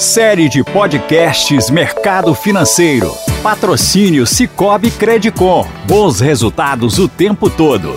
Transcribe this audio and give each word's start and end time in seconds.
Série 0.00 0.48
de 0.48 0.64
podcasts 0.64 1.68
Mercado 1.68 2.34
Financeiro. 2.34 3.12
Patrocínio 3.42 4.26
Cicobi 4.26 4.90
Credicom. 4.90 5.68
Bons 5.86 6.20
resultados 6.20 6.98
o 6.98 7.06
tempo 7.06 7.50
todo. 7.50 7.94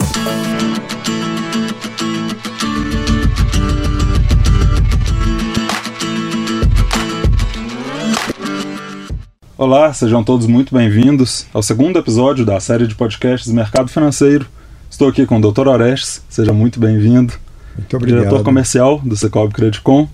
Olá, 9.58 9.94
sejam 9.94 10.22
todos 10.26 10.46
muito 10.46 10.76
bem-vindos 10.76 11.46
ao 11.54 11.64
segundo 11.64 11.98
episódio 11.98 12.44
da 12.44 12.60
série 12.60 12.86
de 12.86 12.96
podcasts 12.96 13.50
Mercado 13.50 13.88
Financeiro. 13.88 14.46
Estou 14.90 15.08
aqui 15.08 15.26
com 15.26 15.40
o 15.40 15.52
Dr. 15.54 15.70
Orestes, 15.70 16.22
seja 16.28 16.52
muito 16.52 16.82
bem-vindo. 16.82 17.34
Muito 17.78 17.96
obrigado. 17.96 18.20
Diretor 18.20 18.44
comercial 18.44 19.00
do 19.02 19.16
Cicobi 19.16 19.54
Credicom. 19.54 20.10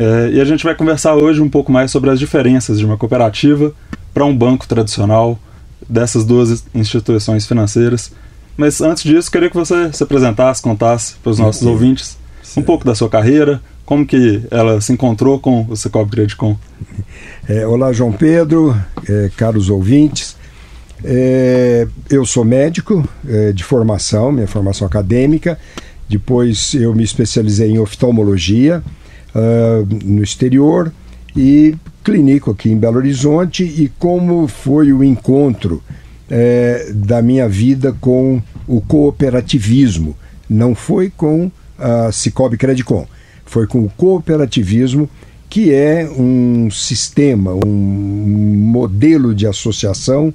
É, 0.00 0.30
e 0.30 0.40
a 0.40 0.44
gente 0.44 0.62
vai 0.62 0.76
conversar 0.76 1.16
hoje 1.16 1.40
um 1.40 1.48
pouco 1.48 1.72
mais 1.72 1.90
sobre 1.90 2.08
as 2.08 2.20
diferenças 2.20 2.78
de 2.78 2.86
uma 2.86 2.96
cooperativa 2.96 3.74
para 4.14 4.24
um 4.24 4.36
banco 4.36 4.68
tradicional, 4.68 5.36
dessas 5.88 6.24
duas 6.24 6.64
instituições 6.72 7.48
financeiras. 7.48 8.12
Mas 8.56 8.80
antes 8.80 9.02
disso, 9.02 9.28
queria 9.28 9.50
que 9.50 9.56
você 9.56 9.92
se 9.92 10.00
apresentasse, 10.00 10.62
contasse 10.62 11.16
para 11.20 11.30
os 11.30 11.38
nossos 11.40 11.62
ouvintes 11.66 12.16
um 12.56 12.62
pouco 12.62 12.84
da 12.84 12.94
sua 12.94 13.08
carreira, 13.08 13.60
como 13.84 14.06
que 14.06 14.40
ela 14.52 14.80
se 14.80 14.92
encontrou 14.92 15.40
com 15.40 15.66
o 15.68 15.76
Cicobi 15.76 16.12
Credicom. 16.12 16.56
É, 17.48 17.66
olá, 17.66 17.92
João 17.92 18.12
Pedro, 18.12 18.76
é, 19.08 19.30
caros 19.36 19.68
ouvintes. 19.68 20.36
É, 21.02 21.88
eu 22.08 22.24
sou 22.24 22.44
médico 22.44 23.08
é, 23.26 23.50
de 23.52 23.64
formação, 23.64 24.30
minha 24.30 24.46
formação 24.46 24.86
acadêmica. 24.86 25.58
Depois 26.08 26.74
eu 26.74 26.94
me 26.94 27.02
especializei 27.02 27.70
em 27.70 27.78
oftalmologia 27.78 28.82
uh, 29.34 29.86
no 30.04 30.22
exterior 30.22 30.92
e 31.36 31.74
clinico 32.04 32.50
aqui 32.50 32.70
em 32.70 32.76
Belo 32.76 32.96
Horizonte 32.96 33.62
e 33.62 33.90
como 33.98 34.48
foi 34.48 34.92
o 34.92 35.04
encontro 35.04 35.82
eh, 36.30 36.90
da 36.94 37.22
minha 37.22 37.48
vida 37.48 37.94
com 38.00 38.42
o 38.66 38.80
cooperativismo. 38.80 40.16
Não 40.48 40.74
foi 40.74 41.10
com 41.14 41.50
a 41.78 42.10
Cicobi 42.12 42.56
Credicom, 42.56 43.06
foi 43.44 43.66
com 43.66 43.84
o 43.84 43.90
cooperativismo 43.90 45.08
que 45.48 45.72
é 45.72 46.06
um 46.10 46.70
sistema, 46.70 47.52
um 47.54 48.54
modelo 48.56 49.34
de 49.34 49.46
associação 49.46 50.32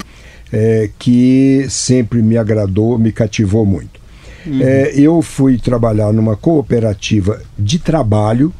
eh, 0.51 0.89
que 0.97 1.65
sempre 1.69 2.21
me 2.21 2.37
agradou, 2.37 2.97
me 2.97 3.11
cativou 3.11 3.65
muito. 3.65 3.99
Uhum. 4.45 4.59
Eh, 4.61 4.93
eu 4.95 5.21
fui 5.21 5.59
trabalhar 5.59 6.11
numa 6.11 6.35
cooperativa 6.35 7.41
de 7.57 7.77
trabalho 7.77 8.53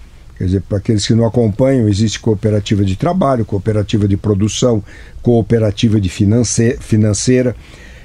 Quer 0.43 0.47
dizer, 0.47 0.61
para 0.67 0.77
aqueles 0.77 1.07
que 1.07 1.13
não 1.13 1.25
acompanham, 1.25 1.87
existe 1.87 2.19
cooperativa 2.19 2.83
de 2.83 2.97
trabalho, 2.97 3.45
cooperativa 3.45 4.09
de 4.09 4.17
produção, 4.17 4.83
cooperativa 5.21 6.01
de 6.01 6.09
finance 6.09 6.77
financeira, 6.81 7.55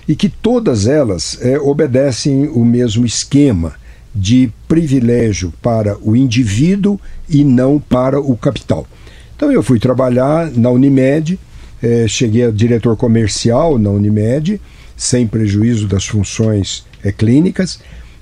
e 0.07 0.15
que 0.15 0.29
todas 0.29 0.87
elas 0.87 1.37
é, 1.43 1.59
obedecem 1.59 2.47
o 2.47 2.65
mesmo 2.65 3.05
esquema 3.05 3.75
de 4.15 4.53
privilégio 4.69 5.53
para 5.61 5.99
o 6.01 6.15
indivíduo 6.15 7.01
e 7.29 7.43
não 7.43 7.81
para 7.81 8.21
o 8.21 8.37
capital. 8.37 8.87
Então 9.35 9.51
eu 9.51 9.61
fui 9.61 9.81
trabalhar 9.81 10.49
na 10.53 10.71
Unimed, 10.71 11.37
é, 11.83 12.07
cheguei 12.07 12.45
a 12.45 12.53
diretor 12.53 12.97
comercial 12.97 13.81
na 13.81 13.91
Unimed, 13.91 14.61
sem 14.97 15.27
prejuízo 15.27 15.89
das 15.89 16.07
funções 16.07 16.87
é, 17.03 17.11
clínicas, 17.11 17.81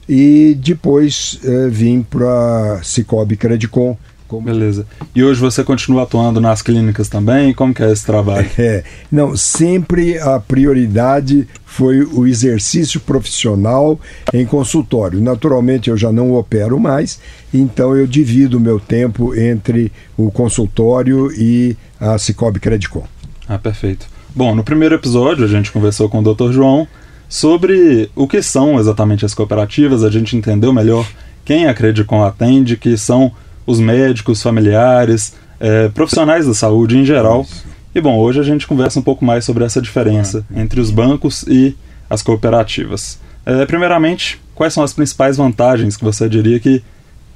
e 0.09 0.57
depois 0.61 1.41
eh, 1.45 1.69
vim 1.69 2.03
para 2.03 2.81
Cicobi 2.83 3.37
Credicom. 3.37 3.97
Como... 4.29 4.47
Beleza. 4.47 4.87
E 5.15 5.23
hoje 5.23 5.41
você 5.41 5.63
continua 5.63 6.03
atuando 6.03 6.41
nas 6.41 6.63
clínicas 6.63 7.09
também? 7.09 7.55
Como 7.55 7.73
que 7.73 7.83
é 7.83 7.91
esse 7.91 8.05
trabalho? 8.05 8.47
É, 8.59 8.83
não, 9.13 9.37
sempre 9.37 10.19
a 10.19 10.41
prioridade 10.41 11.47
foi 11.65 12.03
o 12.03 12.27
exercício 12.27 12.99
profissional 12.99 14.01
em 14.33 14.47
consultório. 14.47 15.21
Naturalmente 15.21 15.91
eu 15.91 15.97
já 15.97 16.11
não 16.11 16.33
opero 16.33 16.81
mais, 16.81 17.21
então 17.53 17.95
eu 17.95 18.07
divido 18.07 18.57
o 18.57 18.61
meu 18.61 18.81
tempo 18.81 19.35
entre 19.35 19.93
o 20.17 20.31
consultório 20.31 21.31
e 21.33 21.77
a 22.01 22.17
Cicobi 22.17 22.61
Credicom. 22.61 23.05
Ah, 23.47 23.59
perfeito. 23.59 24.07
Bom, 24.35 24.55
no 24.55 24.65
primeiro 24.65 24.95
episódio 24.95 25.45
a 25.45 25.49
gente 25.49 25.71
conversou 25.71 26.09
com 26.09 26.21
o 26.21 26.35
Dr. 26.35 26.51
João 26.51 26.89
sobre 27.29 28.11
o 28.15 28.27
que 28.27 28.43
são 28.43 28.79
exatamente 28.79 29.25
as 29.25 29.35
cooperativas, 29.35 30.03
a 30.03 30.11
gente 30.11 30.37
entendeu 30.37 30.73
melhor 30.73 31.07
quem 31.45 31.67
a 31.67 31.75
Credicom 31.75 32.25
atende, 32.25 32.77
que 32.77 32.97
são 32.97 33.33
os 33.67 33.81
médicos, 33.81 34.43
familiares, 34.43 35.35
é, 35.59 35.89
profissionais 35.89 36.47
da 36.47 36.55
saúde 36.55 36.97
em 36.97 37.05
geral. 37.05 37.47
E 37.95 38.01
bom, 38.01 38.19
hoje 38.19 38.41
a 38.41 38.43
gente 38.43 38.67
conversa 38.67 39.01
um 39.01 39.03
pouco 39.03 39.25
mais 39.25 39.45
sobre 39.45 39.65
essa 39.65 39.81
diferença 39.81 40.45
entre 40.55 40.81
os 40.81 40.91
bancos 40.91 41.43
e 41.49 41.77
as 42.09 42.23
cooperativas. 42.23 43.19
É, 43.45 43.65
primeiramente, 43.67 44.41
quais 44.55 44.73
são 44.73 44.83
as 44.83 44.93
principais 44.93 45.37
vantagens 45.37 45.97
que 45.97 46.05
você 46.05 46.29
diria 46.29 46.61
que 46.61 46.83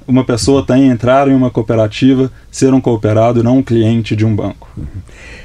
uma 0.07 0.23
pessoa 0.23 0.65
tem 0.65 0.89
entrar 0.89 1.27
em 1.27 1.33
uma 1.33 1.49
cooperativa, 1.49 2.31
ser 2.51 2.73
um 2.73 2.81
cooperado 2.81 3.39
e 3.39 3.43
não 3.43 3.57
um 3.57 3.63
cliente 3.63 4.15
de 4.15 4.25
um 4.25 4.35
banco? 4.35 4.69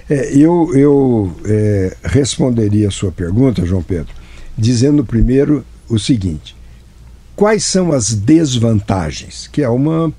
É, 0.08 0.36
eu 0.36 0.70
eu 0.74 1.32
é, 1.44 1.96
responderia 2.04 2.88
a 2.88 2.90
sua 2.90 3.10
pergunta, 3.10 3.66
João 3.66 3.82
Pedro, 3.82 4.12
dizendo 4.56 5.04
primeiro 5.04 5.64
o 5.88 5.98
seguinte: 5.98 6.54
quais 7.34 7.64
são 7.64 7.92
as 7.92 8.12
desvantagens? 8.12 9.46
Que 9.46 9.62
é 9.62 9.68
uma 9.68 10.12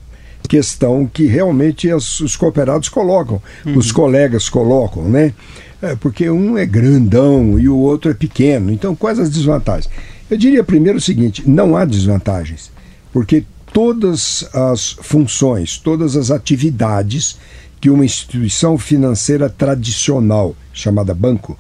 questão 0.48 1.06
que 1.12 1.26
realmente 1.26 1.92
os, 1.92 2.20
os 2.20 2.36
cooperados 2.36 2.90
colocam, 2.90 3.42
uhum. 3.66 3.78
os 3.78 3.92
colegas 3.92 4.50
colocam, 4.50 5.04
né? 5.10 5.34
É, 5.82 5.96
porque 5.96 6.30
um 6.30 6.58
é 6.58 6.66
grandão 6.66 7.60
e 7.60 7.70
o 7.70 7.78
outro 7.78 8.10
é 8.10 8.14
pequeno. 8.14 8.72
Então, 8.72 8.96
quais 8.96 9.20
as 9.20 9.30
desvantagens? 9.30 9.90
Eu 10.30 10.38
diria 10.38 10.64
primeiro 10.64 10.98
o 10.98 11.02
seguinte: 11.02 11.44
não 11.48 11.78
há 11.78 11.86
desvantagens, 11.86 12.72
porque 13.14 13.44
todas 13.72 14.48
as 14.54 14.98
funções, 15.02 15.78
todas 15.78 16.16
as 16.16 16.32
atividades 16.32 17.38
que 17.80 17.90
uma 17.90 18.06
instituição 18.06 18.78
financeira 18.78 19.50
tradicional, 19.50 20.56
chamada 20.74 21.14
banco, 21.14 21.58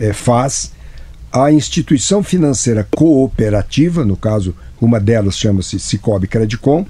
é, 0.00 0.12
faz, 0.12 0.72
a 1.30 1.52
instituição 1.52 2.22
financeira 2.22 2.88
cooperativa, 2.96 4.04
no 4.04 4.16
caso, 4.16 4.54
uma 4.80 4.98
delas 4.98 5.36
chama-se 5.36 5.78
Cicobi 5.78 6.26
Credicom, 6.26 6.86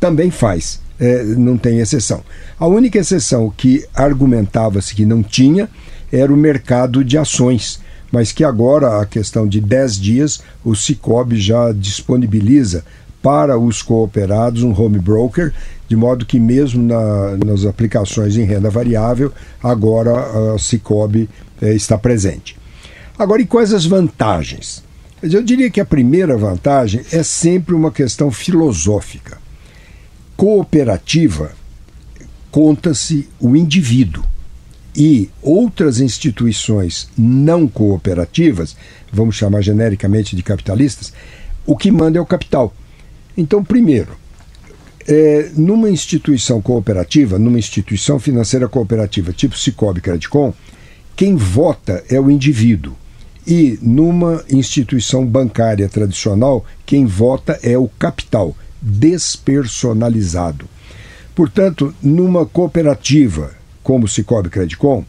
também 0.00 0.30
faz, 0.30 0.80
é, 1.02 1.24
não 1.24 1.58
tem 1.58 1.80
exceção. 1.80 2.22
A 2.56 2.66
única 2.68 2.96
exceção 2.96 3.52
que 3.54 3.84
argumentava-se 3.92 4.94
que 4.94 5.04
não 5.04 5.20
tinha 5.20 5.68
era 6.12 6.32
o 6.32 6.36
mercado 6.36 7.02
de 7.02 7.18
ações, 7.18 7.80
mas 8.12 8.30
que 8.30 8.44
agora, 8.44 9.00
a 9.00 9.06
questão 9.06 9.48
de 9.48 9.60
10 9.60 9.96
dias, 9.98 10.42
o 10.64 10.76
Cicobi 10.76 11.40
já 11.40 11.72
disponibiliza 11.72 12.84
para 13.20 13.58
os 13.58 13.82
cooperados 13.82 14.62
um 14.62 14.72
home 14.80 15.00
broker, 15.00 15.52
de 15.88 15.96
modo 15.96 16.24
que 16.24 16.38
mesmo 16.38 16.82
na, 16.84 17.36
nas 17.44 17.64
aplicações 17.64 18.36
em 18.36 18.44
renda 18.44 18.70
variável, 18.70 19.32
agora 19.60 20.54
a 20.54 20.58
Cicobi 20.58 21.28
é, 21.60 21.74
está 21.74 21.98
presente. 21.98 22.56
Agora, 23.18 23.42
e 23.42 23.46
quais 23.46 23.72
as 23.72 23.84
vantagens? 23.84 24.84
Eu 25.20 25.42
diria 25.42 25.70
que 25.70 25.80
a 25.80 25.84
primeira 25.84 26.36
vantagem 26.36 27.02
é 27.10 27.24
sempre 27.24 27.74
uma 27.74 27.90
questão 27.90 28.30
filosófica. 28.30 29.41
Cooperativa 30.42 31.52
conta-se 32.50 33.28
o 33.38 33.54
indivíduo 33.54 34.24
e 34.92 35.30
outras 35.40 36.00
instituições 36.00 37.08
não 37.16 37.68
cooperativas, 37.68 38.76
vamos 39.12 39.36
chamar 39.36 39.62
genericamente 39.62 40.34
de 40.34 40.42
capitalistas, 40.42 41.12
o 41.64 41.76
que 41.76 41.92
manda 41.92 42.18
é 42.18 42.20
o 42.20 42.26
capital. 42.26 42.74
Então, 43.36 43.62
primeiro, 43.62 44.16
é, 45.06 45.48
numa 45.56 45.88
instituição 45.88 46.60
cooperativa, 46.60 47.38
numa 47.38 47.60
instituição 47.60 48.18
financeira 48.18 48.68
cooperativa 48.68 49.32
tipo 49.32 49.56
Cicobi 49.56 50.00
Credicom, 50.00 50.52
quem 51.14 51.36
vota 51.36 52.02
é 52.10 52.20
o 52.20 52.28
indivíduo. 52.28 52.96
E 53.46 53.78
numa 53.80 54.44
instituição 54.50 55.24
bancária 55.24 55.88
tradicional, 55.88 56.66
quem 56.84 57.06
vota 57.06 57.60
é 57.62 57.78
o 57.78 57.86
capital, 57.86 58.56
despersonalizado. 58.82 60.68
Portanto, 61.34 61.94
numa 62.02 62.44
cooperativa 62.44 63.52
como 63.82 64.04
o 64.04 64.08
Cicobi 64.08 64.50
Credicom, 64.50 65.04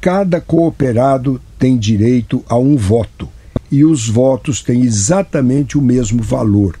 cada 0.00 0.40
cooperado 0.40 1.40
tem 1.58 1.76
direito 1.76 2.44
a 2.48 2.56
um 2.56 2.76
voto 2.76 3.28
e 3.70 3.84
os 3.84 4.08
votos 4.08 4.62
têm 4.62 4.82
exatamente 4.82 5.76
o 5.76 5.82
mesmo 5.82 6.22
valor. 6.22 6.78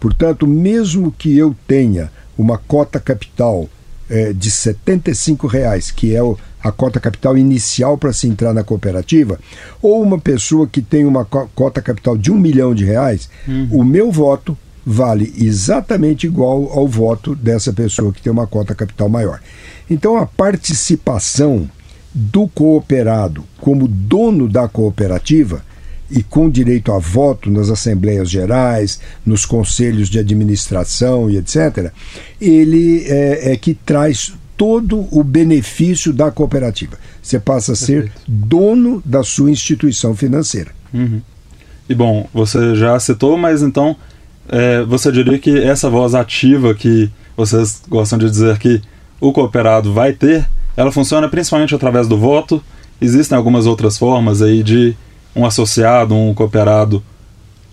Portanto, 0.00 0.46
mesmo 0.46 1.12
que 1.12 1.36
eu 1.36 1.54
tenha 1.66 2.10
uma 2.36 2.58
cota 2.58 2.98
capital 2.98 3.68
é, 4.08 4.32
de 4.32 4.50
75 4.50 5.46
reais, 5.46 5.90
que 5.90 6.14
é 6.14 6.20
a 6.62 6.72
cota 6.72 6.98
capital 6.98 7.36
inicial 7.38 7.96
para 7.96 8.12
se 8.12 8.26
entrar 8.26 8.52
na 8.52 8.64
cooperativa, 8.64 9.38
ou 9.80 10.02
uma 10.02 10.18
pessoa 10.18 10.66
que 10.66 10.82
tem 10.82 11.04
uma 11.04 11.24
cota 11.24 11.80
capital 11.80 12.16
de 12.16 12.30
um 12.30 12.36
milhão 12.36 12.74
de 12.74 12.84
reais, 12.84 13.28
uhum. 13.46 13.68
o 13.70 13.84
meu 13.84 14.10
voto 14.10 14.56
vale 14.88 15.34
exatamente 15.36 16.28
igual 16.28 16.70
ao 16.70 16.86
voto 16.86 17.34
dessa 17.34 17.72
pessoa 17.72 18.12
que 18.12 18.22
tem 18.22 18.32
uma 18.32 18.46
cota 18.46 18.72
capital 18.72 19.08
maior. 19.08 19.40
Então 19.90 20.16
a 20.16 20.24
participação 20.24 21.68
do 22.14 22.46
cooperado 22.46 23.44
como 23.58 23.88
dono 23.88 24.48
da 24.48 24.68
cooperativa 24.68 25.64
e 26.08 26.22
com 26.22 26.48
direito 26.48 26.92
a 26.92 27.00
voto 27.00 27.50
nas 27.50 27.68
assembleias 27.68 28.30
gerais, 28.30 29.00
nos 29.24 29.44
conselhos 29.44 30.08
de 30.08 30.20
administração 30.20 31.28
e 31.28 31.36
etc., 31.36 31.90
ele 32.40 33.04
é, 33.06 33.52
é 33.52 33.56
que 33.56 33.74
traz 33.74 34.32
todo 34.56 35.06
o 35.10 35.24
benefício 35.24 36.12
da 36.12 36.30
cooperativa. 36.30 36.96
Você 37.20 37.40
passa 37.40 37.72
a 37.72 37.76
ser 37.76 38.04
Perfeito. 38.04 38.22
dono 38.28 39.02
da 39.04 39.24
sua 39.24 39.50
instituição 39.50 40.14
financeira. 40.14 40.70
Uhum. 40.94 41.20
E 41.88 41.94
bom, 41.94 42.28
você 42.32 42.76
já 42.76 42.98
citou, 43.00 43.36
mas 43.36 43.62
então 43.62 43.96
é, 44.48 44.82
você 44.84 45.10
diria 45.10 45.38
que 45.38 45.58
essa 45.58 45.90
voz 45.90 46.14
ativa 46.14 46.74
que 46.74 47.10
vocês 47.36 47.82
gostam 47.88 48.18
de 48.18 48.30
dizer 48.30 48.58
que 48.58 48.80
o 49.20 49.32
cooperado 49.32 49.92
vai 49.92 50.12
ter, 50.12 50.48
ela 50.76 50.92
funciona 50.92 51.28
principalmente 51.28 51.74
através 51.74 52.06
do 52.06 52.18
voto. 52.18 52.62
Existem 53.00 53.36
algumas 53.36 53.66
outras 53.66 53.98
formas 53.98 54.42
aí 54.42 54.62
de 54.62 54.96
um 55.34 55.44
associado, 55.44 56.14
um 56.14 56.32
cooperado 56.34 57.02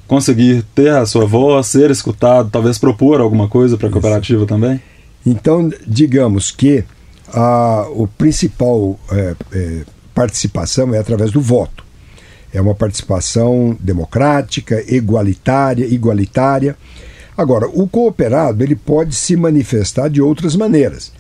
conseguir 0.08 0.64
ter 0.76 0.90
a 0.90 1.06
sua 1.06 1.26
voz, 1.26 1.68
ser 1.68 1.90
escutado, 1.90 2.50
talvez 2.50 2.78
propor 2.78 3.22
alguma 3.22 3.48
coisa 3.48 3.78
para 3.78 3.88
a 3.88 3.92
cooperativa 3.92 4.46
também? 4.46 4.82
Então, 5.26 5.70
digamos 5.88 6.52
que 6.52 6.84
a 7.34 7.88
o 7.90 8.08
principal 8.08 9.00
é, 9.12 9.36
é, 9.54 9.82
participação 10.14 10.94
é 10.94 11.00
através 11.00 11.32
do 11.32 11.42
voto. 11.42 11.83
É 12.54 12.62
uma 12.62 12.76
participação 12.76 13.76
democrática, 13.80 14.84
igualitária, 14.88 15.86
igualitária. 15.86 16.78
Agora, 17.36 17.68
o 17.68 17.88
cooperado 17.88 18.64
ele 18.64 18.76
pode 18.76 19.16
se 19.16 19.36
manifestar 19.36 20.08
de 20.08 20.22
outras 20.22 20.56
maneiras. 20.56 21.12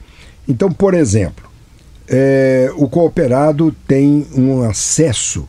Então, 0.47 0.71
por 0.71 0.94
exemplo, 0.94 1.50
é, 2.07 2.71
o 2.75 2.88
cooperado 2.88 3.75
tem 3.88 4.27
um 4.35 4.62
acesso 4.62 5.47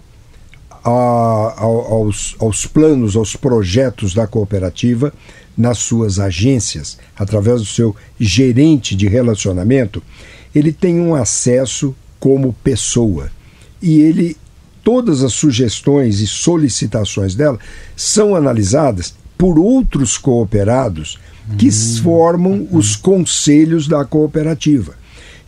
a, 0.84 0.90
a, 0.90 1.62
aos, 1.64 2.36
aos 2.38 2.66
planos, 2.66 3.16
aos 3.16 3.36
projetos 3.36 4.14
da 4.14 4.26
cooperativa 4.26 5.12
nas 5.56 5.78
suas 5.78 6.18
agências, 6.18 6.98
através 7.16 7.60
do 7.60 7.66
seu 7.66 7.94
gerente 8.18 8.96
de 8.96 9.06
relacionamento, 9.06 10.02
ele 10.54 10.72
tem 10.72 11.00
um 11.00 11.14
acesso 11.14 11.94
como 12.18 12.52
pessoa. 12.52 13.30
E 13.80 14.00
ele 14.00 14.36
todas 14.84 15.24
as 15.24 15.32
sugestões 15.32 16.20
e 16.20 16.26
solicitações 16.26 17.34
dela 17.34 17.58
são 17.96 18.36
analisadas 18.36 19.14
por 19.36 19.58
outros 19.58 20.16
cooperados 20.16 21.18
que 21.58 21.68
hum. 21.68 22.02
formam 22.02 22.68
os 22.70 22.94
conselhos 22.94 23.88
da 23.88 24.04
cooperativa. 24.04 24.94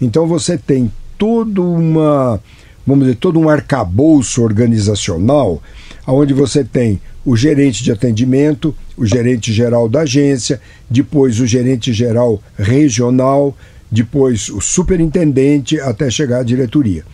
Então 0.00 0.26
você 0.26 0.58
tem 0.58 0.90
toda 1.16 1.62
uma, 1.62 2.40
vamos 2.86 3.04
dizer, 3.04 3.16
todo 3.16 3.38
um 3.38 3.48
arcabouço 3.48 4.42
organizacional 4.42 5.62
onde 6.06 6.32
você 6.32 6.64
tem 6.64 7.00
o 7.24 7.36
gerente 7.36 7.82
de 7.82 7.90
atendimento, 7.90 8.74
o 8.96 9.04
gerente 9.04 9.52
geral 9.52 9.88
da 9.88 10.02
agência, 10.02 10.60
depois 10.88 11.40
o 11.40 11.46
gerente 11.46 11.92
geral 11.92 12.40
regional, 12.56 13.56
depois 13.90 14.48
o 14.48 14.60
superintendente 14.60 15.80
até 15.80 16.08
chegar 16.08 16.40
à 16.40 16.42
diretoria. 16.44 17.04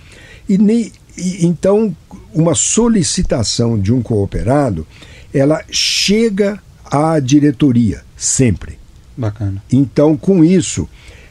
E, 0.47 0.59
nem, 0.59 0.93
e 1.17 1.47
então 1.47 1.97
uma 2.35 2.55
solicitação 2.55 3.79
de 3.79 3.93
um 3.93 4.03
cooperado, 4.03 4.87
ela 5.33 5.63
chega 5.71 6.59
à 6.85 7.19
diretoria 7.19 8.03
sempre. 8.17 8.79
Bacana. 9.17 9.63
Então, 9.71 10.17
com 10.17 10.45
isso, 10.45 10.89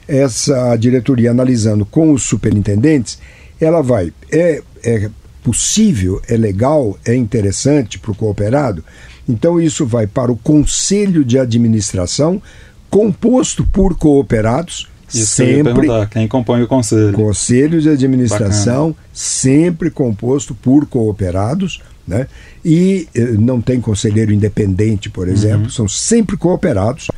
essa 0.08 0.76
diretoria 0.76 1.32
analisando 1.32 1.86
com 1.86 2.12
os 2.12 2.24
superintendentes, 2.24 3.20
ela 3.60 3.82
vai 3.82 4.14
é, 4.32 4.62
é 4.84 5.10
possível, 5.44 6.22
é 6.28 6.38
legal, 6.38 6.98
é 7.06 7.16
interessante 7.16 7.98
para 7.98 8.12
o 8.12 8.16
cooperado. 8.16 8.84
Então, 9.28 9.60
isso 9.60 9.86
vai 9.86 10.08
para 10.08 10.32
o 10.32 10.38
conselho 10.38 11.24
de 11.24 11.40
administração, 11.40 12.42
composto 12.90 13.66
por 13.66 13.98
cooperados. 13.98 14.90
Isso 15.14 15.36
sempre 15.36 15.88
quem 16.10 16.28
compõe 16.28 16.62
o 16.62 16.68
conselho. 16.68 17.14
Conselho 17.14 17.82
de 17.82 17.90
administração, 17.90 18.90
Bacana. 18.90 19.08
sempre 19.14 19.90
composto 19.90 20.56
por 20.56 20.86
cooperados. 20.86 21.82
Né? 22.08 22.28
E 22.66 23.08
eh, 23.14 23.22
não 23.38 23.62
tem 23.62 23.80
conselheiro 23.80 24.34
independente, 24.34 25.10
por 25.10 25.28
exemplo, 25.28 25.66
uhum. 25.66 25.70
são 25.70 25.88
sempre 25.88 26.36
cooperados. 26.36 27.10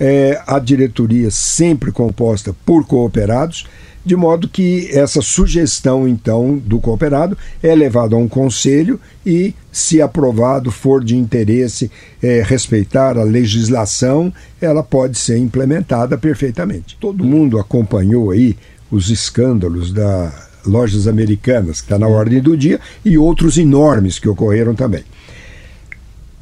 É, 0.00 0.40
a 0.46 0.60
diretoria 0.60 1.28
sempre 1.30 1.90
composta 1.90 2.54
por 2.64 2.86
cooperados 2.86 3.66
de 4.08 4.16
modo 4.16 4.48
que 4.48 4.88
essa 4.90 5.20
sugestão, 5.20 6.08
então, 6.08 6.56
do 6.56 6.80
cooperado 6.80 7.36
é 7.62 7.74
levada 7.74 8.16
a 8.16 8.18
um 8.18 8.26
conselho 8.26 8.98
e, 9.24 9.54
se 9.70 10.00
aprovado, 10.00 10.70
for 10.70 11.04
de 11.04 11.14
interesse 11.14 11.90
é, 12.22 12.42
respeitar 12.42 13.18
a 13.18 13.22
legislação, 13.22 14.32
ela 14.58 14.82
pode 14.82 15.18
ser 15.18 15.36
implementada 15.36 16.16
perfeitamente. 16.16 16.96
Todo 16.98 17.22
mundo 17.22 17.58
acompanhou 17.58 18.30
aí 18.30 18.56
os 18.90 19.10
escândalos 19.10 19.92
da 19.92 20.32
lojas 20.64 21.06
americanas, 21.06 21.80
que 21.80 21.86
está 21.86 21.98
na 21.98 22.08
ordem 22.08 22.40
do 22.40 22.56
dia, 22.56 22.80
e 23.04 23.18
outros 23.18 23.58
enormes 23.58 24.18
que 24.18 24.28
ocorreram 24.28 24.74
também. 24.74 25.04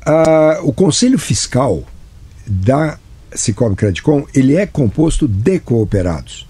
Ah, 0.04 0.60
o 0.62 0.72
Conselho 0.72 1.18
Fiscal 1.18 1.82
da 2.46 2.96
Cicobi 3.34 3.74
Credicom 3.74 4.24
ele 4.32 4.54
é 4.54 4.66
composto 4.66 5.26
de 5.26 5.58
cooperados. 5.58 6.46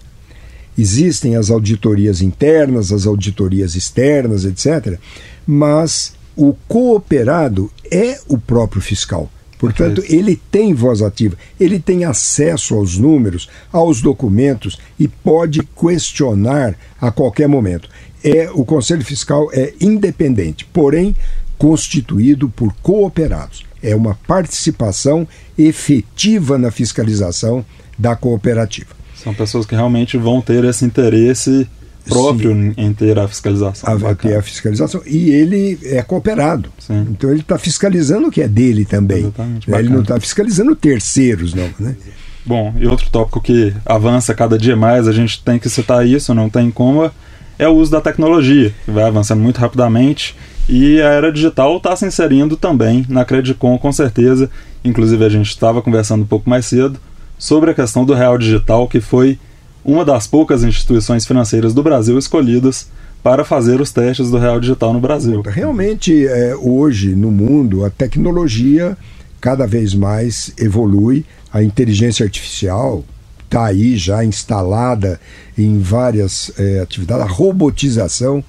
Existem 0.76 1.36
as 1.36 1.50
auditorias 1.50 2.20
internas, 2.20 2.92
as 2.92 3.06
auditorias 3.06 3.74
externas, 3.74 4.44
etc. 4.44 4.98
Mas 5.46 6.14
o 6.36 6.54
cooperado 6.68 7.70
é 7.90 8.18
o 8.28 8.38
próprio 8.38 8.82
fiscal. 8.82 9.30
Portanto, 9.58 10.02
ele 10.06 10.40
tem 10.50 10.74
voz 10.74 11.00
ativa, 11.00 11.36
ele 11.58 11.80
tem 11.80 12.04
acesso 12.04 12.74
aos 12.74 12.98
números, 12.98 13.48
aos 13.72 14.02
documentos 14.02 14.78
e 14.98 15.08
pode 15.08 15.62
questionar 15.62 16.76
a 17.00 17.10
qualquer 17.10 17.48
momento. 17.48 17.88
É 18.22 18.50
o 18.52 18.64
Conselho 18.64 19.04
Fiscal 19.04 19.48
é 19.52 19.72
independente, 19.80 20.66
porém 20.66 21.16
constituído 21.56 22.50
por 22.50 22.74
cooperados. 22.82 23.64
É 23.82 23.94
uma 23.94 24.14
participação 24.26 25.26
efetiva 25.56 26.58
na 26.58 26.70
fiscalização 26.70 27.64
da 27.98 28.14
cooperativa. 28.14 28.95
São 29.26 29.34
pessoas 29.34 29.66
que 29.66 29.74
realmente 29.74 30.16
vão 30.16 30.40
ter 30.40 30.62
esse 30.62 30.84
interesse 30.84 31.66
próprio 32.08 32.52
Sim. 32.52 32.74
em 32.76 32.92
ter 32.92 33.18
a 33.18 33.26
fiscalização. 33.26 34.08
A, 34.08 34.14
ter 34.14 34.36
a 34.36 34.40
fiscalização. 34.40 35.02
E 35.04 35.30
ele 35.30 35.76
é 35.82 36.00
cooperado. 36.00 36.70
Sim. 36.78 37.08
Então 37.10 37.30
ele 37.30 37.40
está 37.40 37.58
fiscalizando 37.58 38.28
o 38.28 38.30
que 38.30 38.40
é 38.40 38.46
dele 38.46 38.84
também. 38.84 39.22
Exatamente. 39.22 39.68
Ele 39.68 39.88
não 39.88 40.02
está 40.02 40.20
fiscalizando 40.20 40.76
terceiros, 40.76 41.54
não. 41.54 41.68
Né? 41.80 41.96
Bom, 42.44 42.72
e 42.78 42.86
outro 42.86 43.10
tópico 43.10 43.40
que 43.40 43.74
avança 43.84 44.32
cada 44.32 44.56
dia 44.56 44.76
mais, 44.76 45.08
a 45.08 45.12
gente 45.12 45.42
tem 45.42 45.58
que 45.58 45.68
citar 45.68 46.06
isso, 46.06 46.32
não 46.32 46.48
tem 46.48 46.70
como, 46.70 47.10
é 47.58 47.66
o 47.66 47.72
uso 47.72 47.90
da 47.90 48.00
tecnologia, 48.00 48.72
que 48.84 48.92
vai 48.92 49.02
avançando 49.02 49.40
muito 49.40 49.58
rapidamente. 49.58 50.36
E 50.68 51.02
a 51.02 51.08
era 51.08 51.32
digital 51.32 51.78
está 51.78 51.96
se 51.96 52.06
inserindo 52.06 52.56
também 52.56 53.04
na 53.08 53.24
Credicom, 53.24 53.76
com 53.76 53.90
certeza. 53.90 54.48
Inclusive, 54.84 55.24
a 55.24 55.28
gente 55.28 55.48
estava 55.48 55.82
conversando 55.82 56.22
um 56.22 56.26
pouco 56.26 56.48
mais 56.48 56.66
cedo 56.66 57.00
sobre 57.38 57.70
a 57.70 57.74
questão 57.74 58.04
do 58.04 58.14
real 58.14 58.38
digital, 58.38 58.88
que 58.88 59.00
foi 59.00 59.38
uma 59.84 60.04
das 60.04 60.26
poucas 60.26 60.64
instituições 60.64 61.24
financeiras 61.24 61.72
do 61.72 61.82
Brasil 61.82 62.18
escolhidas 62.18 62.88
para 63.22 63.44
fazer 63.44 63.80
os 63.80 63.92
testes 63.92 64.30
do 64.30 64.38
real 64.38 64.60
digital 64.60 64.92
no 64.92 65.00
Brasil. 65.00 65.42
Realmente, 65.42 66.26
é, 66.26 66.54
hoje 66.56 67.14
no 67.14 67.30
mundo, 67.30 67.84
a 67.84 67.90
tecnologia 67.90 68.96
cada 69.40 69.66
vez 69.66 69.94
mais 69.94 70.52
evolui, 70.58 71.24
a 71.52 71.62
inteligência 71.62 72.24
artificial 72.24 73.04
está 73.44 73.66
aí 73.66 73.96
já 73.96 74.24
instalada 74.24 75.20
em 75.56 75.78
várias 75.78 76.50
é, 76.58 76.80
atividades, 76.80 77.24
a 77.24 77.28
robotização. 77.28 78.44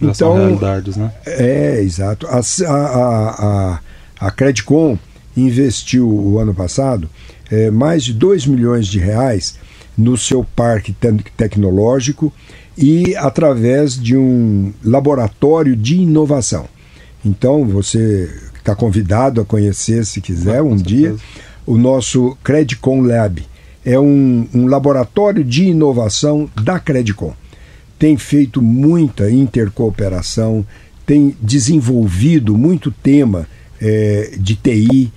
Já 0.00 0.10
então, 0.10 0.14
são 0.14 0.34
realidades, 0.36 0.96
né? 0.96 1.12
É, 1.26 1.80
exato. 1.80 2.26
A, 2.28 2.40
a, 2.40 2.70
a, 2.70 3.80
a 4.20 4.30
Credicom 4.30 4.98
investiu 5.36 6.08
o 6.08 6.38
ano 6.38 6.54
passado 6.54 7.08
é, 7.50 7.70
mais 7.70 8.04
de 8.04 8.12
2 8.12 8.46
milhões 8.46 8.86
de 8.86 8.98
reais 8.98 9.58
no 9.96 10.16
seu 10.16 10.44
parque 10.44 10.92
te 10.92 11.12
tecnológico 11.36 12.32
e 12.76 13.16
através 13.16 13.94
de 13.94 14.16
um 14.16 14.72
laboratório 14.84 15.74
de 15.74 15.96
inovação. 15.96 16.68
Então 17.24 17.64
você 17.64 18.30
está 18.56 18.74
convidado 18.74 19.40
a 19.40 19.44
conhecer, 19.44 20.04
se 20.04 20.20
quiser, 20.20 20.60
um 20.60 20.76
dia, 20.76 21.16
o 21.64 21.78
nosso 21.78 22.36
Credicom 22.44 23.00
Lab. 23.00 23.42
É 23.84 23.98
um, 23.98 24.46
um 24.52 24.66
laboratório 24.66 25.44
de 25.44 25.66
inovação 25.66 26.50
da 26.62 26.78
Credicom. 26.78 27.32
Tem 27.98 28.16
feito 28.16 28.60
muita 28.60 29.30
intercooperação, 29.30 30.66
tem 31.06 31.34
desenvolvido 31.40 32.58
muito 32.58 32.90
tema 32.90 33.48
é, 33.80 34.34
de 34.36 34.56
TI, 34.56 35.12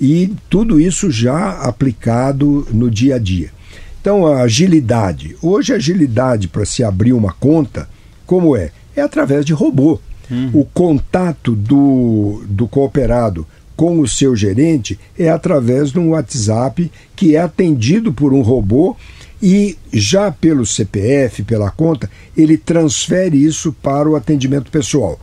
e 0.00 0.32
tudo 0.50 0.80
isso 0.80 1.10
já 1.10 1.50
aplicado 1.60 2.66
no 2.72 2.90
dia 2.90 3.16
a 3.16 3.18
dia. 3.18 3.50
Então, 4.00 4.26
a 4.26 4.42
agilidade. 4.42 5.34
Hoje, 5.40 5.72
a 5.72 5.76
agilidade 5.76 6.48
para 6.48 6.64
se 6.64 6.84
abrir 6.84 7.12
uma 7.12 7.32
conta, 7.32 7.88
como 8.26 8.56
é? 8.56 8.70
É 8.94 9.00
através 9.00 9.44
de 9.46 9.52
robô. 9.52 9.98
Uhum. 10.30 10.50
O 10.52 10.64
contato 10.64 11.54
do, 11.54 12.44
do 12.46 12.68
cooperado 12.68 13.46
com 13.76 13.98
o 14.00 14.06
seu 14.06 14.36
gerente 14.36 14.98
é 15.18 15.28
através 15.28 15.90
de 15.90 15.98
um 15.98 16.10
WhatsApp 16.10 16.90
que 17.16 17.34
é 17.34 17.40
atendido 17.40 18.12
por 18.12 18.32
um 18.32 18.42
robô 18.42 18.96
e 19.42 19.76
já 19.92 20.30
pelo 20.30 20.64
CPF, 20.64 21.42
pela 21.42 21.70
conta, 21.70 22.10
ele 22.36 22.56
transfere 22.56 23.42
isso 23.42 23.72
para 23.82 24.08
o 24.08 24.16
atendimento 24.16 24.70
pessoal. 24.70 25.18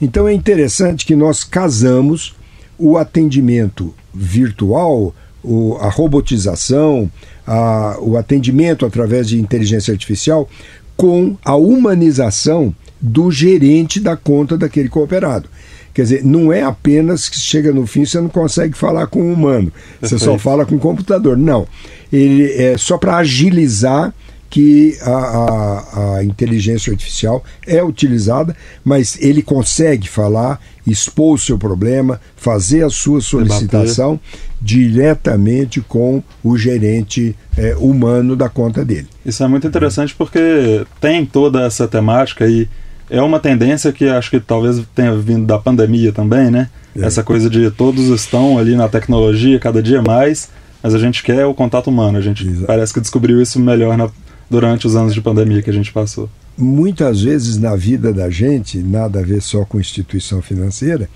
Então 0.00 0.28
é 0.28 0.32
interessante 0.32 1.04
que 1.04 1.16
nós 1.16 1.42
casamos 1.42 2.35
o 2.78 2.96
atendimento 2.96 3.94
virtual, 4.12 5.14
o, 5.42 5.76
a 5.80 5.88
robotização, 5.88 7.10
a, 7.46 7.98
o 8.00 8.16
atendimento 8.16 8.84
através 8.84 9.28
de 9.28 9.40
inteligência 9.40 9.92
artificial 9.92 10.48
com 10.96 11.36
a 11.44 11.54
humanização 11.54 12.74
do 13.00 13.30
gerente 13.30 14.00
da 14.00 14.16
conta 14.16 14.56
daquele 14.56 14.88
cooperado. 14.88 15.48
Quer 15.92 16.02
dizer, 16.02 16.24
não 16.24 16.52
é 16.52 16.62
apenas 16.62 17.28
que 17.28 17.38
chega 17.38 17.72
no 17.72 17.86
fim 17.86 18.04
você 18.04 18.20
não 18.20 18.28
consegue 18.28 18.76
falar 18.76 19.06
com 19.06 19.20
o 19.22 19.32
humano, 19.32 19.72
você 20.00 20.18
só 20.18 20.36
fala 20.38 20.66
com 20.66 20.76
o 20.76 20.78
computador. 20.78 21.38
Não. 21.38 21.66
Ele 22.12 22.52
é 22.52 22.76
só 22.76 22.98
para 22.98 23.16
agilizar 23.16 24.12
que 24.56 24.96
a, 25.02 25.10
a, 25.10 26.16
a, 26.16 26.24
inteligência 26.24 26.90
artificial 26.90 27.44
é 27.66 27.84
utilizada, 27.84 28.56
mas 28.82 29.18
ele 29.20 29.42
consegue 29.42 30.08
falar, 30.08 30.58
expor 30.86 31.34
o 31.34 31.38
seu 31.38 31.58
problema, 31.58 32.18
fazer 32.36 32.82
a 32.82 32.88
sua 32.88 33.20
solicitação 33.20 34.18
diretamente 34.58 35.82
com 35.82 36.22
o 36.42 36.56
gerente 36.56 37.36
é, 37.54 37.76
humano 37.78 38.34
da 38.34 38.48
conta 38.48 38.82
dele. 38.82 39.06
Isso 39.26 39.44
é 39.44 39.46
muito 39.46 39.66
interessante 39.66 40.14
porque 40.14 40.86
tem 41.02 41.26
toda 41.26 41.60
essa 41.66 41.86
temática 41.86 42.48
e 42.48 42.66
é 43.10 43.20
uma 43.20 43.38
tendência 43.38 43.92
que 43.92 44.08
acho 44.08 44.30
que 44.30 44.40
talvez 44.40 44.82
tenha 44.94 45.14
vindo 45.14 45.44
da 45.44 45.58
pandemia 45.58 46.12
também, 46.12 46.50
né? 46.50 46.70
É. 46.98 47.04
Essa 47.04 47.22
coisa 47.22 47.50
de 47.50 47.70
todos 47.70 48.08
estão 48.08 48.56
ali 48.56 48.74
na 48.74 48.88
tecnologia 48.88 49.60
cada 49.60 49.82
dia 49.82 50.00
mais, 50.00 50.48
mas 50.82 50.94
a 50.94 50.98
gente 50.98 51.22
quer 51.22 51.44
o 51.44 51.52
contato 51.52 51.88
humano. 51.88 52.16
A 52.16 52.22
gente 52.22 52.48
Exato. 52.48 52.66
parece 52.66 52.94
que 52.94 53.02
descobriu 53.02 53.42
isso 53.42 53.60
melhor 53.60 53.98
na, 53.98 54.08
durante 54.48 54.86
os 54.86 54.94
anos 54.96 55.14
de 55.14 55.20
pandemia 55.20 55.62
que 55.62 55.70
a 55.70 55.72
gente 55.72 55.92
passou. 55.92 56.28
Muitas 56.56 57.20
vezes 57.20 57.58
na 57.58 57.76
vida 57.76 58.12
da 58.12 58.30
gente, 58.30 58.78
nada 58.78 59.20
a 59.20 59.22
ver 59.22 59.42
só 59.42 59.64
com 59.64 59.78
instituição 59.78 60.40
financeira, 60.40 61.08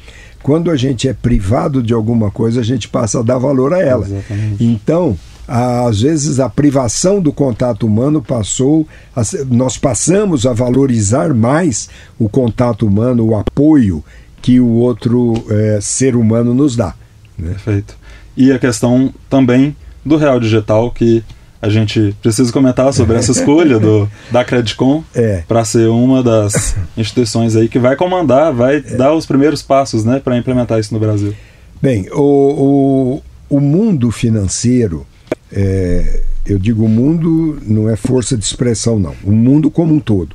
quando 0.43 0.71
a 0.71 0.77
gente 0.77 1.09
é 1.09 1.13
privado 1.13 1.83
de 1.83 1.93
alguma 1.93 2.31
coisa, 2.31 2.61
a 2.61 2.65
gente 2.65 2.89
passa 2.89 3.21
a 3.21 3.23
dar 3.23 3.39
valor 3.39 3.73
a 3.73 3.81
ela. 3.81 4.07
Exatamente. 4.07 4.65
Então, 4.65 5.17
às 5.47 6.01
vezes 6.01 6.39
a 6.39 6.49
privação 6.49 7.21
do 7.21 7.33
contato 7.33 7.87
humano 7.87 8.23
passou, 8.23 8.87
a, 9.15 9.23
nós 9.49 9.77
passamos 9.77 10.47
a 10.47 10.53
valorizar 10.53 11.35
mais 11.35 11.89
o 12.19 12.29
contato 12.29 12.87
humano, 12.87 13.27
o 13.27 13.37
apoio 13.37 14.05
que 14.41 14.61
o 14.61 14.69
outro 14.69 15.45
é, 15.51 15.79
ser 15.81 16.17
humano 16.17 16.55
nos 16.55 16.77
dá. 16.77 16.95
Né? 17.37 17.51
Perfeito. 17.51 17.97
E 18.37 18.53
a 18.53 18.59
questão 18.59 19.13
também 19.29 19.77
do 20.05 20.17
real 20.17 20.39
digital 20.39 20.91
que 20.91 21.23
a 21.63 21.69
gente 21.69 22.15
precisa 22.23 22.53
comentar 22.53 22.93
sobre 22.93 23.17
essa 23.17 23.33
escolha 23.33 23.79
do, 23.79 24.09
da 24.31 24.45
Credicom 24.45 25.05
é. 25.15 25.43
para 25.47 25.65
ser 25.65 25.89
uma 25.89 26.23
das 26.23 26.77
instituições 26.97 27.55
aí 27.55 27.69
que 27.69 27.79
vai 27.79 27.97
comandar, 27.97 28.53
vai 28.53 28.77
é. 28.77 28.81
dar 28.81 29.15
os 29.15 29.27
primeiros 29.27 29.63
passos 29.63 30.05
né, 30.05 30.21
para 30.21 30.37
implementar 30.37 30.79
isso 30.79 30.95
no 30.95 31.01
Brasil. 31.01 31.35
Bem, 31.83 32.09
o, 32.13 33.23
o, 33.51 33.57
o 33.57 33.61
mundo 33.61 34.11
financeiro 34.11 35.07
é, 35.53 36.23
eu 36.47 36.59
digo 36.59 36.85
o 36.85 36.89
mundo 36.89 37.59
não 37.67 37.89
é 37.89 37.97
força 37.97 38.37
de 38.37 38.45
expressão, 38.45 38.99
não. 38.99 39.15
O 39.25 39.33
mundo 39.33 39.71
como 39.71 39.95
um 39.95 40.01
todo 40.01 40.35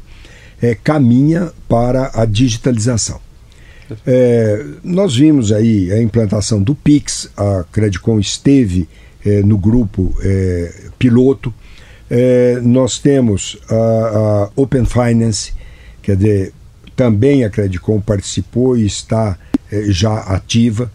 é, 0.61 0.75
caminha 0.75 1.51
para 1.67 2.11
a 2.13 2.25
digitalização. 2.25 3.19
É, 4.05 4.65
nós 4.83 5.15
vimos 5.15 5.51
aí 5.51 5.91
a 5.91 6.01
implantação 6.01 6.61
do 6.61 6.73
Pix, 6.73 7.29
a 7.37 7.63
Credicom 7.71 8.19
esteve 8.19 8.87
é, 9.25 9.41
no 9.41 9.57
grupo 9.57 10.15
é, 10.21 10.73
piloto. 10.99 11.53
É, 12.09 12.59
nós 12.61 12.99
temos 12.99 13.57
a, 13.69 13.75
a, 13.75 14.49
Open 14.55 14.85
Finance, 14.85 15.53
quer 16.01 16.15
dizer, 16.15 16.53
também 16.95 17.43
a 17.43 17.49
Credicom 17.49 17.99
participou 17.99 18.77
e 18.77 18.85
está 18.85 19.37
é, 19.71 19.83
já 19.89 20.15
ativa. 20.19 20.91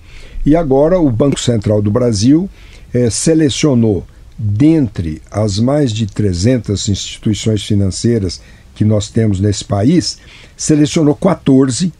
E 0.46 0.54
agora 0.56 0.98
o 0.98 1.10
Banco 1.10 1.40
Central 1.40 1.82
do 1.82 1.90
Brasil 1.90 2.48
é, 2.94 3.10
selecionou 3.10 4.06
dentre 4.38 5.20
as 5.30 5.58
mais 5.58 5.92
de 5.92 6.06
300 6.06 6.88
instituições 6.88 7.62
financeiras 7.62 8.40
que 8.74 8.84
nós 8.84 9.10
temos 9.10 9.38
nesse 9.38 9.62
país, 9.62 10.16
selecionou 10.56 11.14
14 11.14 11.92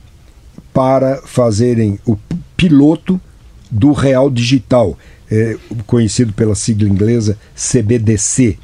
para 0.72 1.20
fazerem 1.26 1.98
o 2.06 2.16
piloto 2.56 3.20
do 3.70 3.92
Real 3.92 4.30
Digital, 4.30 4.96
é, 5.30 5.56
conhecido 5.86 6.32
pela 6.32 6.54
sigla 6.54 6.88
inglesa 6.88 7.38
CBDC. 7.54 8.58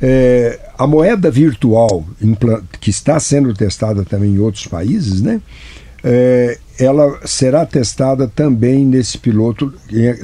É, 0.00 0.58
a 0.76 0.86
moeda 0.86 1.30
virtual, 1.30 2.04
que 2.80 2.90
está 2.90 3.20
sendo 3.20 3.54
testada 3.54 4.04
também 4.04 4.34
em 4.34 4.38
outros 4.38 4.66
países, 4.66 5.22
né? 5.22 5.40
É, 6.02 6.58
ela 6.78 7.20
será 7.24 7.64
testada 7.64 8.26
também 8.26 8.84
nesse 8.84 9.16
piloto 9.16 9.72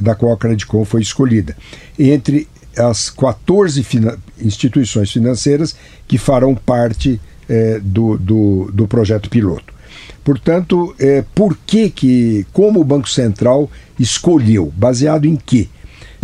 da 0.00 0.16
qual 0.16 0.32
a 0.32 0.36
Credicom 0.36 0.84
foi 0.84 1.00
escolhida. 1.00 1.56
Entre 1.96 2.48
as 2.76 3.10
14 3.10 3.82
fina 3.82 4.18
instituições 4.40 5.10
financeiras 5.10 5.76
que 6.06 6.18
farão 6.18 6.54
parte 6.54 7.20
é, 7.48 7.80
do, 7.80 8.16
do, 8.18 8.70
do, 8.72 8.86
projeto 8.86 9.30
piloto. 9.30 9.72
Portanto, 10.24 10.94
é, 10.98 11.24
por 11.34 11.56
que, 11.66 11.90
que, 11.90 12.46
como 12.52 12.80
o 12.80 12.84
Banco 12.84 13.08
Central 13.08 13.70
escolheu? 13.98 14.72
Baseado 14.76 15.26
em 15.26 15.36
quê? 15.36 15.68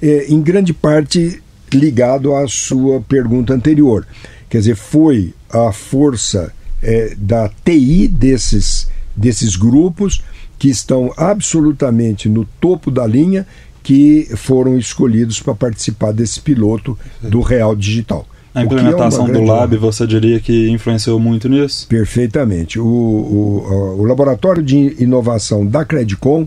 É, 0.00 0.26
em 0.28 0.40
grande 0.42 0.72
parte 0.72 1.42
ligado 1.72 2.34
à 2.34 2.46
sua 2.46 3.00
pergunta 3.00 3.52
anterior. 3.54 4.06
Quer 4.48 4.58
dizer, 4.58 4.76
foi 4.76 5.34
a 5.50 5.72
força 5.72 6.52
é, 6.82 7.14
da 7.16 7.50
TI 7.64 8.08
desses, 8.08 8.88
desses 9.16 9.56
grupos 9.56 10.22
que 10.58 10.68
estão 10.68 11.12
absolutamente 11.16 12.28
no 12.28 12.44
topo 12.60 12.90
da 12.90 13.06
linha 13.06 13.46
que 13.82 14.28
foram 14.36 14.78
escolhidos 14.78 15.40
para 15.40 15.54
participar 15.54 16.12
desse 16.12 16.40
piloto 16.40 16.98
do 17.20 17.40
Real 17.40 17.76
Digital. 17.76 18.26
A 18.54 18.60
é 18.60 18.64
implementação 18.64 19.26
é 19.26 19.32
do 19.32 19.42
Lab, 19.42 19.76
você 19.76 20.06
diria 20.06 20.38
que 20.38 20.70
influenciou 20.70 21.18
muito 21.18 21.48
nisso? 21.48 21.88
Perfeitamente. 21.88 22.78
O, 22.78 22.86
o, 22.86 23.96
o 23.98 24.04
laboratório 24.04 24.62
de 24.62 24.94
inovação 25.02 25.66
da 25.66 25.84
Credicom 25.84 26.46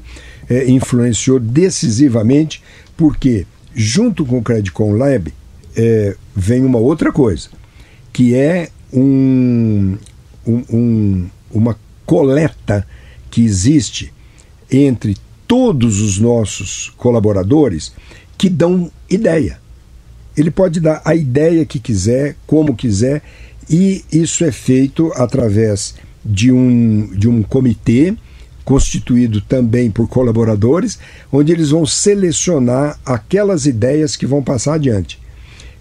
é, 0.49 0.69
influenciou 0.69 1.37
decisivamente, 1.37 2.63
porque 2.95 3.45
junto 3.75 4.25
com 4.25 4.37
o 4.37 4.41
Credicom 4.41 4.93
Lab 4.93 5.33
é, 5.75 6.15
vem 6.33 6.63
uma 6.63 6.79
outra 6.79 7.11
coisa, 7.11 7.49
que 8.13 8.33
é 8.33 8.69
um, 8.93 9.97
um, 10.47 10.63
um, 10.71 11.29
uma 11.51 11.77
coleta 12.05 12.87
que 13.29 13.43
existe 13.43 14.13
entre 14.71 15.17
todos 15.45 15.99
os 15.99 16.17
nossos 16.17 16.93
colaboradores 16.97 17.93
que 18.37 18.49
dão 18.49 18.89
ideia. 19.09 19.59
Ele 20.37 20.51
pode 20.51 20.79
dar 20.79 21.01
a 21.03 21.15
ideia 21.15 21.65
que 21.65 21.79
quiser, 21.79 22.35
como 22.45 22.75
quiser, 22.75 23.23
e 23.69 24.05
isso 24.11 24.45
é 24.45 24.51
feito 24.51 25.11
através 25.15 25.95
de 26.23 26.51
um, 26.51 27.07
de 27.07 27.27
um 27.27 27.41
comitê 27.41 28.15
constituído 28.63 29.39
também 29.39 29.89
por 29.89 30.09
colaboradores, 30.09 30.99
onde 31.31 31.53
eles 31.53 31.69
vão 31.69 31.85
selecionar 31.85 32.99
aquelas 33.05 33.65
ideias 33.65 34.17
que 34.17 34.25
vão 34.25 34.43
passar 34.43 34.73
adiante. 34.73 35.17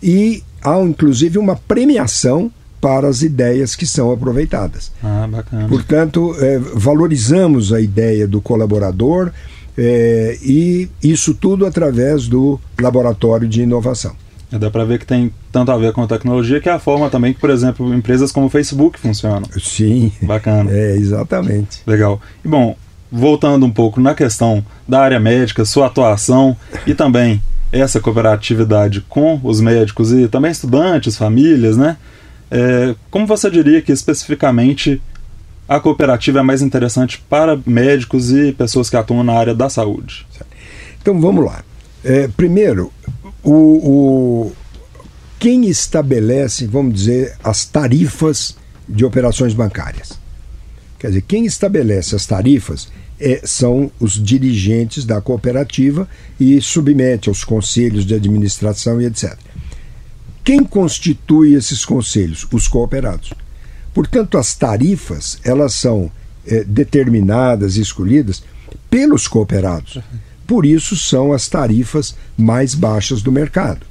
E 0.01 0.43
há 0.63 0.81
inclusive 0.81 1.37
uma 1.37 1.57
premiação 1.57 2.51
para 2.81 3.09
as 3.09 3.23
ideias 3.23 3.75
que 3.75 3.85
são 3.85 4.13
aproveitadas. 4.13 4.93
Ah, 5.03 5.27
bacana. 5.29 5.69
Portanto, 5.69 6.37
é, 6.39 6.59
valorizamos 6.59 7.73
a 7.73 7.81
ideia 7.81 8.29
do 8.29 8.41
colaborador, 8.41 9.33
é, 9.77 10.39
e 10.41 10.89
isso 11.03 11.35
tudo 11.35 11.67
através 11.67 12.29
do 12.29 12.61
laboratório 12.81 13.49
de 13.49 13.63
inovação. 13.63 14.15
É, 14.57 14.59
dá 14.59 14.71
para 14.71 14.85
ver 14.85 14.99
que 14.99 15.07
tem 15.07 15.33
tanto 15.53 15.71
a 15.71 15.77
ver 15.77 15.93
com 15.93 16.03
a 16.03 16.07
tecnologia 16.07 16.61
que 16.61 16.69
é 16.69 16.73
a 16.73 16.79
forma 16.79 17.09
também 17.09 17.33
que, 17.33 17.41
por 17.41 17.51
exemplo, 17.51 17.95
empresas 17.95 18.33
como 18.33 18.47
o 18.47 18.51
Facebook 18.51 18.99
funcionam. 18.99 19.49
Sim. 19.61 20.11
Bacana. 20.23 20.71
É, 20.73 20.97
exatamente. 20.97 21.83
Legal. 21.87 22.21
E 22.45 22.49
bom, 22.49 22.77
voltando 23.11 23.65
um 23.65 23.71
pouco 23.71 24.01
na 24.01 24.15
questão 24.15 24.65
da 24.89 25.01
área 25.01 25.21
médica, 25.21 25.65
sua 25.65 25.87
atuação 25.87 26.57
e 26.87 26.95
também 26.95 27.41
essa 27.71 28.01
cooperatividade 28.01 29.03
com 29.03 29.41
os 29.43 29.61
médicos 29.61 30.13
e 30.13 30.29
também 30.29 30.51
estudantes, 30.51 31.17
famílias, 31.17 31.77
né? 31.77 31.97
É, 32.51 32.95
como 33.11 33.27
você 33.27 33.51
diria 33.51 33.83
que 33.83 33.93
especificamente 33.93 35.03
a 35.69 35.81
cooperativa 35.81 36.39
é 36.39 36.43
mais 36.43 36.63
interessante 36.63 37.19
para 37.29 37.59
médicos 37.67 38.33
e 38.33 38.53
pessoas 38.53 38.89
que 38.89 38.97
atuam 38.97 39.25
na 39.25 39.33
área 39.33 39.55
da 39.55 39.69
saúde. 39.69 40.27
Então 41.03 41.21
vamos 41.21 41.45
lá. 41.45 41.63
É, 42.05 42.29
primeiro, 42.29 42.93
o, 43.47 43.53
o, 43.53 44.53
quem 45.39 45.67
estabelece, 45.67 46.67
vamos 46.67 46.95
dizer, 46.95 47.37
as 47.45 47.65
tarifas 47.65 48.57
de 48.89 49.05
operações 49.05 49.55
bancárias? 49.55 50.19
Quer 50.99 51.09
dizer, 51.09 51.23
quem 51.23 51.47
estabelece 51.47 52.17
as 52.17 52.27
tarifas 52.27 52.89
é, 53.21 53.43
são 53.45 53.91
os 54.01 54.13
dirigentes 54.13 55.05
da 55.05 55.21
cooperativa 55.21 56.09
e 56.41 56.61
submete 56.61 57.29
aos 57.29 57.45
conselhos 57.45 58.05
de 58.05 58.15
administração 58.15 59.01
e 59.01 59.07
etc. 59.07 59.39
Quem 60.43 60.65
constitui 60.65 61.55
esses 61.55 61.85
conselhos? 61.85 62.47
Os 62.53 62.67
cooperados. 62.67 63.33
Portanto, 63.95 64.39
as 64.39 64.55
tarifas 64.55 65.39
elas 65.45 65.75
são 65.75 66.11
é, 66.47 66.65
determinadas 66.65 67.77
e 67.77 67.81
escolhidas 67.81 68.43
pelos 68.91 69.29
cooperados. 69.29 69.99
Por 70.47 70.65
isso 70.65 70.97
são 70.97 71.33
as 71.33 71.49
tarifas 71.49 72.15
mais 72.37 72.75
baixas 72.75 73.23
do 73.23 73.33
mercado. 73.33 73.85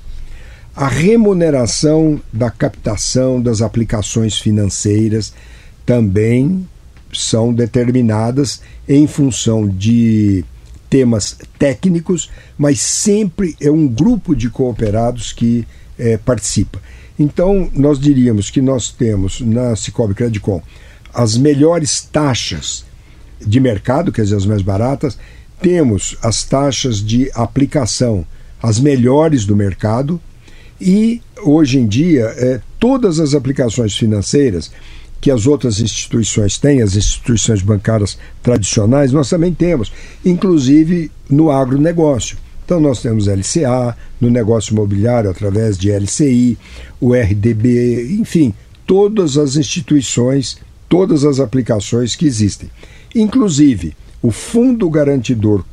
A 0.75 0.87
remuneração 0.87 2.19
da 2.31 2.49
captação 2.49 3.41
das 3.41 3.61
aplicações 3.61 4.37
financeiras 4.37 5.33
também 5.85 6.67
são 7.13 7.53
determinadas 7.53 8.61
em 8.87 9.07
função 9.07 9.67
de 9.67 10.43
temas 10.89 11.37
técnicos, 11.57 12.29
mas 12.57 12.79
sempre 12.79 13.55
é 13.59 13.71
um 13.71 13.87
grupo 13.87 14.35
de 14.35 14.49
cooperados 14.49 15.31
que 15.31 15.65
é, 15.97 16.17
participa. 16.17 16.81
Então, 17.17 17.69
nós 17.73 17.99
diríamos 17.99 18.49
que 18.49 18.61
nós 18.61 18.91
temos 18.91 19.39
na 19.41 19.75
Cicobi 19.75 20.13
Credicom 20.13 20.61
as 21.13 21.37
melhores 21.37 22.01
taxas 22.01 22.85
de 23.39 23.59
mercado, 23.59 24.11
quer 24.11 24.23
dizer, 24.23 24.35
as 24.35 24.45
mais 24.45 24.61
baratas, 24.61 25.17
temos 25.61 26.17
as 26.21 26.43
taxas 26.43 26.97
de 26.97 27.29
aplicação, 27.33 28.25
as 28.61 28.79
melhores 28.79 29.45
do 29.45 29.55
mercado, 29.55 30.19
e 30.79 31.21
hoje 31.43 31.79
em 31.79 31.87
dia, 31.87 32.25
é, 32.37 32.61
todas 32.79 33.19
as 33.19 33.33
aplicações 33.33 33.95
financeiras 33.95 34.71
que 35.21 35.31
as 35.31 35.47
outras 35.47 35.79
instituições 35.79 36.57
têm, 36.57 36.81
as 36.81 36.95
instituições 36.95 37.61
bancárias 37.61 38.17
tradicionais, 38.43 39.11
nós 39.11 39.29
também 39.29 39.53
temos, 39.53 39.91
inclusive 40.23 41.09
no 41.29 41.49
agronegócio. 41.49 42.37
Então 42.63 42.79
nós 42.79 43.01
temos 43.01 43.27
LCA, 43.27 43.95
no 44.19 44.29
negócio 44.29 44.73
imobiliário 44.73 45.29
através 45.29 45.77
de 45.77 45.91
LCI, 45.91 46.57
o 46.99 47.13
RDB, 47.13 48.17
enfim, 48.19 48.53
todas 48.85 49.37
as 49.37 49.55
instituições, 49.55 50.57
todas 50.89 51.23
as 51.23 51.39
aplicações 51.39 52.15
que 52.15 52.25
existem. 52.25 52.69
Inclusive, 53.13 53.95
o 54.25 54.31
Fundo 54.31 54.89
Garantidor 54.89 55.63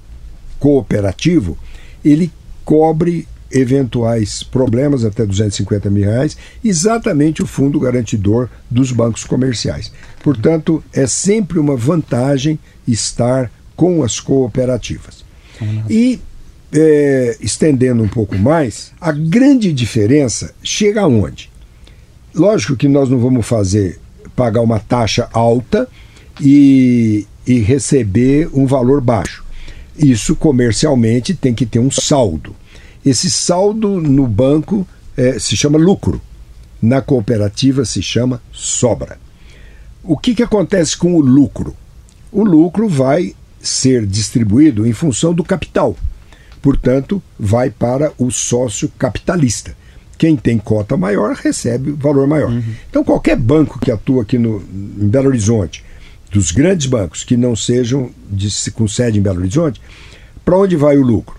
Cooperativo, 0.59 1.57
ele 2.05 2.31
cobre 2.65 3.27
eventuais 3.51 4.43
problemas 4.43 5.05
até 5.05 5.27
250 5.27 5.91
mil 5.91 6.05
reais, 6.05 6.37
exatamente 6.65 7.43
o 7.43 7.47
fundo 7.47 7.79
garantidor 7.79 8.49
dos 8.71 8.93
bancos 8.93 9.25
comerciais. 9.25 9.93
Portanto, 10.23 10.83
é 10.93 11.07
sempre 11.07 11.59
uma 11.59 11.77
vantagem 11.77 12.59
estar 12.89 13.51
com 13.77 14.03
as 14.03 14.21
cooperativas. 14.21 15.25
E, 15.91 16.19
é, 16.73 17.37
estendendo 17.41 18.03
um 18.03 18.09
pouco 18.09 18.39
mais, 18.39 18.93
a 19.01 19.13
grande 19.13 19.73
diferença 19.73 20.55
chega 20.63 21.03
aonde? 21.03 21.51
Lógico 22.35 22.77
que 22.77 22.89
nós 22.89 23.09
não 23.11 23.19
vamos 23.19 23.47
fazer 23.47 24.01
pagar 24.35 24.63
uma 24.63 24.79
taxa 24.79 25.29
alta 25.33 25.89
e, 26.43 27.27
e 27.47 27.61
receber 27.61 28.51
um 28.53 28.67
valor 28.67 29.01
baixo. 29.01 29.45
Isso 29.97 30.35
comercialmente 30.35 31.35
tem 31.35 31.55
que 31.55 31.65
ter 31.65 31.79
um 31.79 31.91
saldo. 31.91 32.57
Esse 33.05 33.31
saldo 33.31 34.01
no 34.01 34.27
banco 34.27 34.87
é, 35.17 35.39
se 35.39 35.57
chama 35.57 35.79
lucro, 35.79 36.21
na 36.81 37.01
cooperativa 37.01 37.85
se 37.85 38.03
chama 38.03 38.43
sobra. 38.51 39.19
O 40.03 40.17
que, 40.17 40.35
que 40.35 40.43
acontece 40.43 40.97
com 40.97 41.15
o 41.15 41.21
lucro? 41.21 41.77
O 42.33 42.43
lucro 42.43 42.89
vai 42.89 43.35
ser 43.61 44.05
distribuído 44.05 44.85
em 44.85 44.93
função 44.93 45.33
do 45.33 45.45
capital, 45.45 45.97
portanto, 46.61 47.23
vai 47.39 47.71
para 47.71 48.13
o 48.19 48.31
sócio 48.31 48.91
capitalista. 48.99 49.77
Quem 50.19 50.37
tem 50.37 50.59
cota 50.59 50.97
maior 50.97 51.35
recebe 51.35 51.93
valor 51.93 52.27
maior. 52.27 52.51
Uhum. 52.51 52.63
Então, 52.89 53.05
qualquer 53.05 53.37
banco 53.37 53.79
que 53.79 53.91
atua 53.91 54.23
aqui 54.23 54.39
no, 54.39 54.61
em 54.61 55.09
Belo 55.09 55.29
Horizonte, 55.29 55.85
dos 56.33 56.51
grandes 56.51 56.87
bancos 56.87 57.23
que 57.23 57.37
não 57.37 57.55
sejam 57.55 58.11
de, 58.31 58.49
com 58.73 58.89
sede 58.89 59.19
em 59.19 59.23
Belo 59.23 59.41
Horizonte, 59.41 59.81
para 60.45 60.57
onde 60.57 60.77
vai 60.77 60.97
o 60.97 61.03
lucro? 61.03 61.37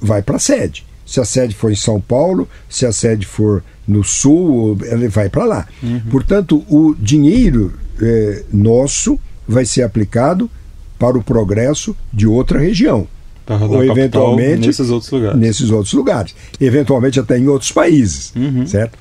Vai 0.00 0.22
para 0.22 0.36
a 0.36 0.40
sede. 0.40 0.86
Se 1.04 1.20
a 1.20 1.24
sede 1.24 1.54
for 1.54 1.70
em 1.70 1.76
São 1.76 2.00
Paulo, 2.00 2.48
se 2.68 2.86
a 2.86 2.92
sede 2.92 3.26
for 3.26 3.62
no 3.86 4.02
Sul, 4.02 4.78
ele 4.82 5.08
vai 5.08 5.28
para 5.28 5.44
lá. 5.44 5.68
Uhum. 5.82 6.00
Portanto, 6.10 6.64
o 6.68 6.94
dinheiro 6.98 7.74
é, 8.00 8.44
nosso 8.52 9.18
vai 9.46 9.64
ser 9.64 9.82
aplicado 9.82 10.50
para 10.98 11.16
o 11.16 11.22
progresso 11.22 11.96
de 12.12 12.26
outra 12.26 12.58
região. 12.58 13.06
ou 13.48 13.84
eventualmente 13.84 14.66
nesses 14.66 14.90
outros 14.90 15.10
lugares. 15.10 15.38
Nesses 15.38 15.70
outros 15.70 15.92
lugares. 15.92 16.34
Eventualmente 16.60 17.20
até 17.20 17.38
em 17.38 17.46
outros 17.48 17.70
países. 17.70 18.32
Uhum. 18.34 18.66
Certo? 18.66 18.98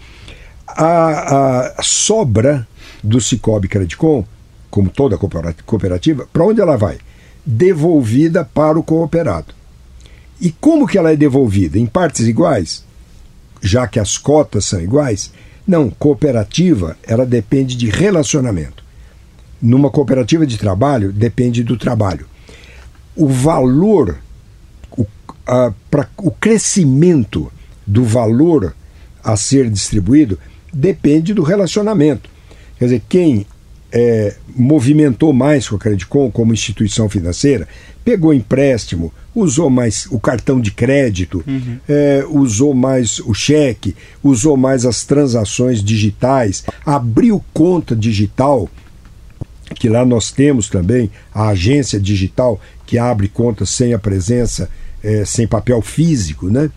A, 0.68 1.76
a, 1.78 1.84
sobra 1.84 2.68
do 3.04 3.22
Cicobi 3.22 3.68
Credicom, 3.68 4.26
como 4.76 4.90
toda 4.90 5.18
cooperativa, 5.18 6.28
para 6.34 6.44
onde 6.44 6.60
ela 6.60 6.76
vai? 6.76 6.98
Devolvida 7.46 8.44
para 8.44 8.78
o 8.78 8.84
cooperado. 8.84 9.54
E 10.42 10.52
como 10.52 10.86
que 10.86 10.98
ela 10.98 11.14
é 11.14 11.16
devolvida? 11.16 11.80
Em 11.80 11.86
partes 11.86 12.28
iguais? 12.28 12.84
Já 13.62 13.88
que 13.88 14.02
as 14.02 14.18
cotas 14.18 14.66
são 14.66 14.82
iguais? 14.82 15.32
Não, 15.66 15.90
cooperativa, 15.90 16.98
ela 17.04 17.26
depende 17.26 17.78
de 17.78 17.90
relacionamento. 17.90 18.84
Numa 19.62 19.90
cooperativa 19.90 20.46
de 20.46 20.58
trabalho, 20.58 21.14
depende 21.14 21.64
do 21.64 21.78
trabalho. 21.78 22.28
O 23.16 23.30
valor, 23.30 24.18
o, 24.92 25.06
a, 25.48 25.72
pra, 25.90 26.10
o 26.18 26.32
crescimento 26.32 27.50
do 27.88 28.04
valor 28.04 28.76
a 29.24 29.38
ser 29.38 29.70
distribuído 29.70 30.38
depende 30.74 31.34
do 31.34 31.44
relacionamento. 31.44 32.30
Quer 32.78 32.86
dizer, 32.86 33.04
quem 33.08 33.48
é, 33.98 34.36
movimentou 34.54 35.32
mais 35.32 35.70
com 35.70 35.78
a 35.78 35.80
Credicom 35.80 36.30
como 36.30 36.54
instituição 36.54 37.08
financeira, 37.08 37.66
pegou 38.04 38.34
empréstimo, 38.34 39.12
usou 39.34 39.70
mais 39.70 40.06
o 40.12 40.20
cartão 40.20 40.60
de 40.60 40.72
crédito, 40.72 41.42
uhum. 41.48 41.78
é, 41.88 42.26
usou 42.30 42.74
mais 42.74 43.20
o 43.20 43.34
cheque, 43.34 43.96
usou 44.22 44.58
mais 44.58 44.86
as 44.86 45.06
transações 45.06 45.82
digitais, 45.82 46.66
abriu 46.86 47.42
conta 47.54 47.96
digital, 47.96 48.70
que 49.76 49.88
lá 49.88 50.06
nós 50.06 50.30
temos 50.30 50.68
também 50.68 51.10
a 51.34 51.48
agência 51.48 51.98
digital 51.98 52.60
que 52.86 52.98
abre 52.98 53.30
conta 53.30 53.66
sem 53.66 53.94
a 53.94 54.00
presença, 54.00 54.70
é, 55.02 55.24
sem 55.24 55.48
papel 55.48 55.82
físico, 55.82 56.50
né? 56.50 56.70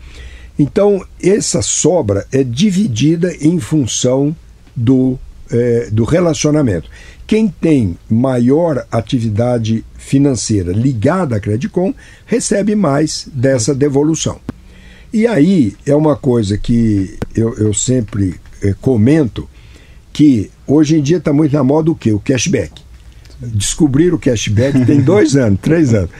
Então, 0.57 1.05
essa 1.23 1.63
sobra 1.63 2.27
é 2.33 2.45
dividida 2.45 3.35
em 3.41 3.59
função 3.59 4.35
do, 4.75 5.19
é, 5.51 5.89
do 5.91 6.05
relacionamento. 6.05 6.89
Quem 7.27 7.49
tem 7.49 7.99
maior 8.09 8.87
atividade 8.91 9.85
financeira 9.97 10.73
ligada 10.73 11.37
à 11.37 11.41
Credicom 11.41 11.93
recebe 12.25 12.75
mais 12.75 13.29
dessa 13.33 13.75
devolução. 13.75 14.41
E 15.13 15.27
aí 15.27 15.77
é 15.85 15.95
uma 15.95 16.17
coisa 16.17 16.57
que 16.57 17.19
eu, 17.35 17.55
eu 17.59 17.75
sempre 17.75 18.41
eh, 18.63 18.75
comento 18.81 19.49
que 20.13 20.51
hoje 20.67 20.97
em 20.97 21.03
dia 21.03 21.19
está 21.19 21.33
muito 21.33 21.53
na 21.53 21.63
moda 21.63 21.91
o 21.91 21.95
quê? 21.95 22.13
O 22.13 22.19
cashback. 22.19 22.83
Descobrir 23.41 24.13
o 24.13 24.19
cashback 24.19 24.85
tem 24.85 25.01
dois 25.01 25.37
anos, 25.37 25.61
três 25.61 25.95
anos. 25.95 26.11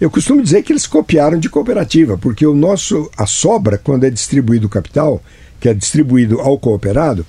Eu 0.00 0.10
costumo 0.10 0.42
dizer 0.42 0.62
que 0.62 0.72
eles 0.72 0.86
copiaram 0.86 1.38
de 1.38 1.48
cooperativa, 1.48 2.18
porque 2.18 2.46
o 2.46 2.54
nosso, 2.54 3.10
a 3.16 3.26
sobra, 3.26 3.78
quando 3.78 4.04
é 4.04 4.10
distribuído 4.10 4.66
o 4.66 4.70
capital, 4.70 5.22
que 5.58 5.68
é 5.68 5.74
distribuído 5.74 6.40
ao 6.40 6.58
cooperado, 6.58 7.24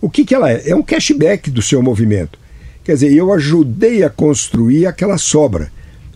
o 0.00 0.10
que, 0.10 0.24
que 0.24 0.34
ela 0.34 0.50
é? 0.50 0.70
É 0.70 0.76
um 0.76 0.82
cashback 0.82 1.50
do 1.50 1.62
seu 1.62 1.82
movimento. 1.82 2.38
Quer 2.84 2.94
dizer, 2.94 3.12
eu 3.12 3.32
ajudei 3.32 4.04
a 4.04 4.10
construir 4.10 4.86
aquela 4.86 5.18
sobra. 5.18 5.72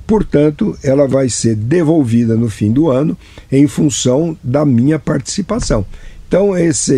Portanto, 0.06 0.76
ela 0.82 1.06
vai 1.06 1.28
ser 1.28 1.54
devolvida 1.54 2.36
no 2.36 2.50
fim 2.50 2.72
do 2.72 2.90
ano 2.90 3.16
em 3.50 3.66
função 3.66 4.36
da 4.42 4.64
minha 4.64 4.98
participação. 4.98 5.84
Então, 6.26 6.54
essa 6.54 6.94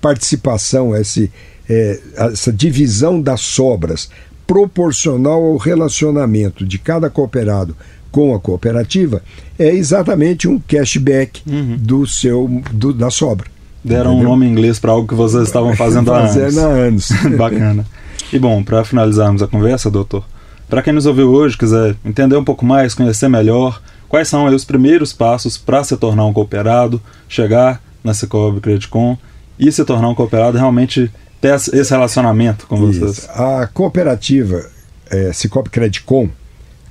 participação, 0.00 0.96
esse, 0.96 1.30
é, 1.68 2.00
essa 2.16 2.52
divisão 2.52 3.20
das 3.20 3.40
sobras 3.40 4.10
proporcional 4.46 5.42
ao 5.42 5.56
relacionamento 5.56 6.66
de 6.66 6.78
cada 6.78 7.08
cooperado 7.08 7.76
com 8.10 8.34
a 8.34 8.40
cooperativa 8.40 9.22
é 9.58 9.68
exatamente 9.68 10.48
um 10.48 10.58
cashback 10.58 11.42
uhum. 11.48 11.76
do 11.76 12.06
seu 12.06 12.48
do, 12.72 12.92
da 12.92 13.10
sobra. 13.10 13.46
Deram 13.82 14.12
entendeu? 14.12 14.26
um 14.26 14.30
nome 14.30 14.46
em 14.46 14.50
inglês 14.50 14.78
para 14.78 14.92
algo 14.92 15.08
que 15.08 15.14
vocês 15.14 15.44
estavam 15.44 15.74
fazendo 15.74 16.12
há 16.12 16.20
anos. 16.20 16.58
Há 16.58 16.66
anos. 16.66 17.08
Bacana. 17.36 17.86
E 18.32 18.38
bom, 18.38 18.62
para 18.62 18.84
finalizarmos 18.84 19.42
a 19.42 19.46
conversa, 19.46 19.90
doutor, 19.90 20.24
para 20.68 20.82
quem 20.82 20.92
nos 20.92 21.06
ouviu 21.06 21.30
hoje, 21.30 21.56
quiser 21.56 21.96
entender 22.04 22.36
um 22.36 22.44
pouco 22.44 22.64
mais, 22.64 22.94
conhecer 22.94 23.28
melhor 23.28 23.80
quais 24.08 24.28
são 24.28 24.46
aí 24.46 24.54
os 24.54 24.64
primeiros 24.64 25.12
passos 25.12 25.56
para 25.56 25.82
se 25.82 25.96
tornar 25.96 26.26
um 26.26 26.32
cooperado, 26.32 27.00
chegar 27.28 27.82
na 28.04 28.14
Cicobi 28.14 28.60
Credicom 28.60 29.16
e 29.58 29.70
se 29.72 29.84
tornar 29.84 30.08
um 30.08 30.14
cooperado 30.14 30.56
realmente 30.56 31.10
ter 31.40 31.54
esse 31.54 31.90
relacionamento 31.90 32.66
com 32.66 32.88
Isso. 32.88 33.00
vocês? 33.00 33.28
A 33.30 33.66
cooperativa 33.66 34.64
é, 35.10 35.32
Cicobi 35.32 35.70
Credicom, 35.70 36.28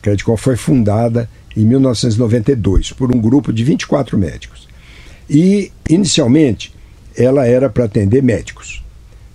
Credicom 0.01 0.35
foi 0.35 0.55
fundada 0.55 1.29
em 1.55 1.65
1992 1.65 2.91
por 2.93 3.13
um 3.13 3.19
grupo 3.19 3.53
de 3.53 3.63
24 3.63 4.17
médicos. 4.17 4.67
E, 5.29 5.71
inicialmente, 5.87 6.73
ela 7.17 7.45
era 7.45 7.69
para 7.69 7.85
atender 7.85 8.21
médicos. 8.23 8.83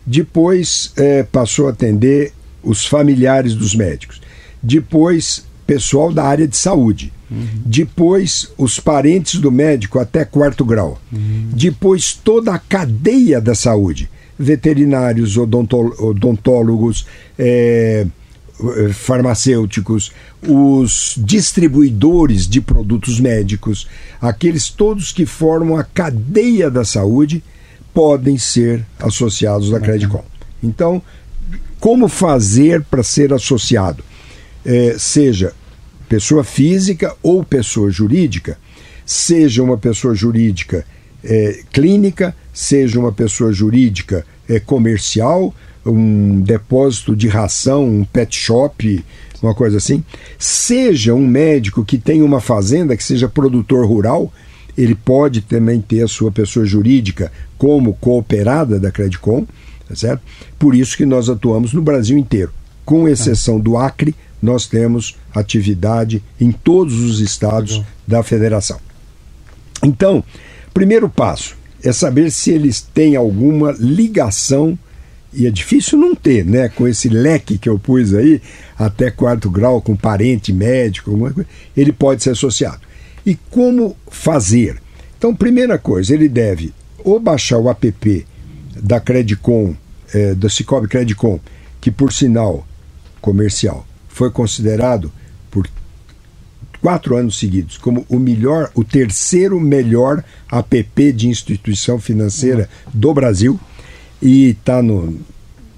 Depois 0.06 0.92
é, 0.96 1.22
passou 1.22 1.66
a 1.66 1.70
atender 1.70 2.32
os 2.62 2.86
familiares 2.86 3.54
dos 3.54 3.74
médicos. 3.74 4.20
Depois, 4.62 5.44
pessoal 5.66 6.12
da 6.12 6.24
área 6.24 6.48
de 6.48 6.56
saúde. 6.56 7.12
Uhum. 7.30 7.46
Depois, 7.64 8.50
os 8.56 8.78
parentes 8.78 9.40
do 9.40 9.50
médico 9.50 9.98
até 9.98 10.24
quarto 10.24 10.64
grau. 10.64 11.00
Uhum. 11.12 11.50
Depois, 11.52 12.12
toda 12.12 12.54
a 12.54 12.58
cadeia 12.58 13.40
da 13.40 13.54
saúde: 13.54 14.10
veterinários, 14.38 15.36
odontólogos, 15.36 17.06
é, 17.38 18.06
farmacêuticos, 18.92 20.12
os 20.46 21.14
distribuidores 21.18 22.46
de 22.46 22.60
produtos 22.60 23.18
médicos, 23.18 23.88
aqueles 24.20 24.70
todos 24.70 25.12
que 25.12 25.26
formam 25.26 25.76
a 25.76 25.84
cadeia 25.84 26.70
da 26.70 26.84
saúde 26.84 27.42
podem 27.94 28.36
ser 28.36 28.84
associados 28.98 29.72
à 29.72 29.78
Credicom. 29.78 30.24
Então, 30.62 31.00
como 31.78 32.08
fazer 32.08 32.82
para 32.82 33.02
ser 33.02 33.32
associado? 33.32 34.02
É, 34.66 34.96
seja 34.98 35.52
pessoa 36.08 36.42
física 36.42 37.14
ou 37.22 37.44
pessoa 37.44 37.90
jurídica, 37.90 38.58
seja 39.06 39.62
uma 39.62 39.78
pessoa 39.78 40.14
jurídica 40.14 40.84
é, 41.22 41.60
clínica, 41.72 42.34
seja 42.52 42.98
uma 42.98 43.12
pessoa 43.12 43.52
jurídica 43.52 44.26
é, 44.48 44.58
comercial, 44.58 45.54
um 45.84 46.40
depósito 46.40 47.14
de 47.14 47.28
ração, 47.28 47.84
um 47.84 48.04
pet 48.04 48.34
shop, 48.34 49.04
uma 49.42 49.54
coisa 49.54 49.76
assim, 49.76 50.02
seja 50.38 51.14
um 51.14 51.26
médico 51.26 51.84
que 51.84 51.98
tem 51.98 52.22
uma 52.22 52.40
fazenda, 52.40 52.96
que 52.96 53.04
seja 53.04 53.28
produtor 53.28 53.86
rural, 53.86 54.32
ele 54.76 54.94
pode 54.94 55.40
também 55.40 55.80
ter 55.80 56.02
a 56.02 56.08
sua 56.08 56.30
pessoa 56.32 56.66
jurídica 56.66 57.30
como 57.56 57.94
cooperada 57.94 58.78
da 58.78 58.90
Credicom, 58.90 59.46
tá 59.88 59.94
certo? 59.94 60.22
Por 60.58 60.74
isso 60.74 60.96
que 60.96 61.06
nós 61.06 61.28
atuamos 61.28 61.72
no 61.72 61.82
Brasil 61.82 62.18
inteiro. 62.18 62.52
Com 62.84 63.08
exceção 63.08 63.58
do 63.58 63.76
Acre, 63.76 64.14
nós 64.42 64.66
temos 64.66 65.16
atividade 65.34 66.22
em 66.40 66.52
todos 66.52 67.00
os 67.00 67.20
estados 67.20 67.82
da 68.06 68.22
federação. 68.22 68.78
Então, 69.82 70.22
primeiro 70.72 71.08
passo 71.08 71.56
é 71.82 71.92
saber 71.92 72.30
se 72.30 72.50
eles 72.50 72.80
têm 72.80 73.16
alguma 73.16 73.74
ligação 73.78 74.78
e 75.32 75.46
é 75.46 75.50
difícil 75.50 75.98
não 75.98 76.14
ter, 76.14 76.44
né? 76.44 76.68
Com 76.68 76.86
esse 76.86 77.08
leque 77.08 77.58
que 77.58 77.68
eu 77.68 77.78
pus 77.78 78.14
aí, 78.14 78.40
até 78.78 79.10
quarto 79.10 79.50
grau, 79.50 79.82
com 79.82 79.96
parente 79.96 80.52
médico, 80.52 81.10
alguma 81.10 81.32
coisa, 81.32 81.48
ele 81.76 81.92
pode 81.92 82.22
ser 82.22 82.30
associado. 82.30 82.80
E 83.24 83.34
como 83.50 83.96
fazer? 84.08 84.80
Então, 85.16 85.34
primeira 85.34 85.78
coisa, 85.78 86.12
ele 86.14 86.28
deve 86.28 86.72
ou 87.04 87.20
baixar 87.20 87.58
o 87.58 87.68
app 87.68 88.26
da 88.76 88.98
Credicom, 88.98 89.74
é, 90.12 90.34
da 90.34 90.48
Cicobi 90.48 90.88
Credicom, 90.88 91.38
que 91.80 91.90
por 91.90 92.12
sinal 92.12 92.66
comercial 93.20 93.86
foi 94.08 94.30
considerado 94.30 95.12
por 95.50 95.68
quatro 96.80 97.16
anos 97.16 97.38
seguidos 97.38 97.78
como 97.78 98.04
o 98.08 98.18
melhor, 98.18 98.70
o 98.74 98.84
terceiro 98.84 99.60
melhor 99.60 100.24
app 100.50 101.12
de 101.12 101.28
instituição 101.28 101.98
financeira 101.98 102.68
do 102.92 103.12
Brasil 103.12 103.58
e 104.20 104.50
está 104.50 104.82
no, 104.82 105.18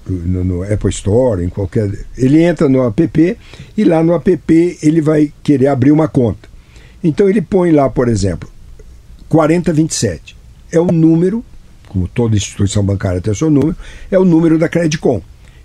no, 0.05 0.43
no, 0.43 0.63
Apple 0.63 0.89
Store, 0.89 1.43
em 1.43 1.49
qualquer. 1.49 1.91
Ele 2.17 2.41
entra 2.41 2.69
no 2.69 2.85
app 2.85 3.37
e 3.77 3.83
lá 3.83 4.03
no 4.03 4.13
app 4.13 4.77
ele 4.81 5.01
vai 5.01 5.31
querer 5.43 5.67
abrir 5.67 5.91
uma 5.91 6.07
conta. 6.07 6.47
Então 7.03 7.29
ele 7.29 7.41
põe 7.41 7.71
lá, 7.71 7.89
por 7.89 8.07
exemplo, 8.07 8.49
4027. 9.29 10.35
É 10.71 10.79
o 10.79 10.87
número, 10.87 11.43
como 11.87 12.07
toda 12.07 12.35
instituição 12.35 12.83
bancária 12.83 13.21
tem 13.21 13.31
o 13.31 13.35
seu 13.35 13.49
número, 13.49 13.75
é 14.11 14.17
o 14.17 14.25
número 14.25 14.57
da 14.57 14.67
Credicom. 14.67 15.21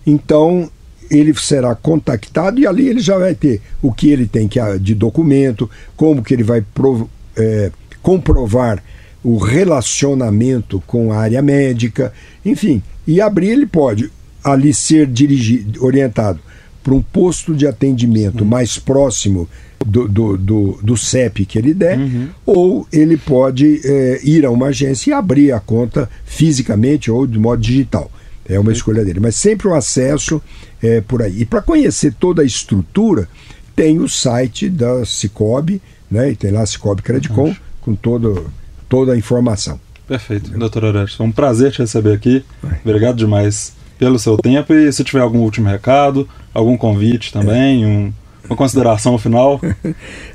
Então 0.07 0.71
ele 1.11 1.35
será 1.35 1.75
contactado 1.75 2.59
e 2.59 2.66
ali 2.66 2.88
ele 2.88 3.01
já 3.01 3.18
vai 3.18 3.35
ter 3.35 3.61
o 3.83 3.92
que 3.92 4.11
ele 4.11 4.27
tem 4.27 4.49
que, 4.49 4.59
de 4.79 4.95
documento, 4.95 5.68
como 5.97 6.23
que 6.23 6.33
ele 6.33 6.42
vai 6.42 6.62
prov, 6.62 7.07
é, 7.37 7.71
comprovar 8.01 8.83
o 9.23 9.37
relacionamento 9.37 10.83
com 10.87 11.12
a 11.12 11.18
área 11.18 11.42
médica, 11.42 12.12
enfim. 12.45 12.83
E 13.07 13.21
abrir 13.21 13.51
ele 13.51 13.66
pode 13.66 14.11
ali 14.42 14.73
ser 14.73 15.07
dirigido, 15.07 15.85
orientado 15.85 16.40
para 16.83 16.95
um 16.95 17.03
posto 17.03 17.55
de 17.55 17.66
atendimento 17.66 18.42
uhum. 18.42 18.51
mais 18.51 18.79
próximo 18.79 19.49
do, 19.85 20.09
do, 20.09 20.37
do, 20.37 20.79
do, 20.83 20.97
CEP 20.97 21.45
que 21.45 21.59
ele 21.59 21.75
der, 21.75 21.99
uhum. 21.99 22.29
ou 22.47 22.87
ele 22.92 23.16
pode 23.16 23.81
é, 23.85 24.21
ir 24.23 24.45
a 24.45 24.51
uma 24.51 24.66
agência 24.66 25.11
e 25.11 25.12
abrir 25.12 25.53
a 25.53 25.61
conta 25.61 26.09
fisicamente 26.25 27.11
ou 27.11 27.27
de 27.27 27.38
modo 27.38 27.61
digital. 27.61 28.11
É 28.49 28.59
uma 28.59 28.66
uhum. 28.66 28.73
escolha 28.73 29.05
dele. 29.05 29.21
Mas 29.21 29.37
sempre 29.37 29.68
o 29.68 29.75
acesso 29.75 30.42
é 30.83 31.01
por 31.01 31.23
aí. 31.23 31.42
E 31.42 31.45
para 31.45 31.62
conhecer 31.62 32.14
toda 32.14 32.42
a 32.42 32.45
estrutura, 32.45 33.29
tem 33.75 34.01
o 34.01 34.09
site 34.09 34.68
da 34.68 35.05
Cicobi, 35.05 35.81
né? 36.11 36.31
E 36.31 36.37
tem 36.37 36.51
lá 36.51 36.62
a 36.62 36.66
Cicobi 36.66 37.03
Credicom, 37.03 37.49
uhum. 37.49 37.57
com 37.81 37.95
todo, 37.95 38.51
toda 38.88 39.12
a 39.12 39.16
informação. 39.16 39.81
Perfeito, 40.07 40.51
doutor 40.59 40.85
Orestes. 40.85 41.14
Foi 41.16 41.27
um 41.27 41.33
prazer 41.33 41.73
te 41.73 41.79
receber 41.79 42.12
aqui. 42.12 42.45
Obrigado 42.85 43.16
demais 43.16 43.73
pelo 43.99 44.18
seu 44.18 44.37
tempo 44.37 44.75
e 44.75 44.92
se 44.92 45.05
tiver 45.05 45.21
algum 45.21 45.38
último 45.38 45.68
recado, 45.68 46.29
algum 46.53 46.77
convite 46.77 47.33
também, 47.33 47.85
um, 47.85 48.12
uma 48.49 48.57
consideração 48.57 49.19
final. 49.19 49.61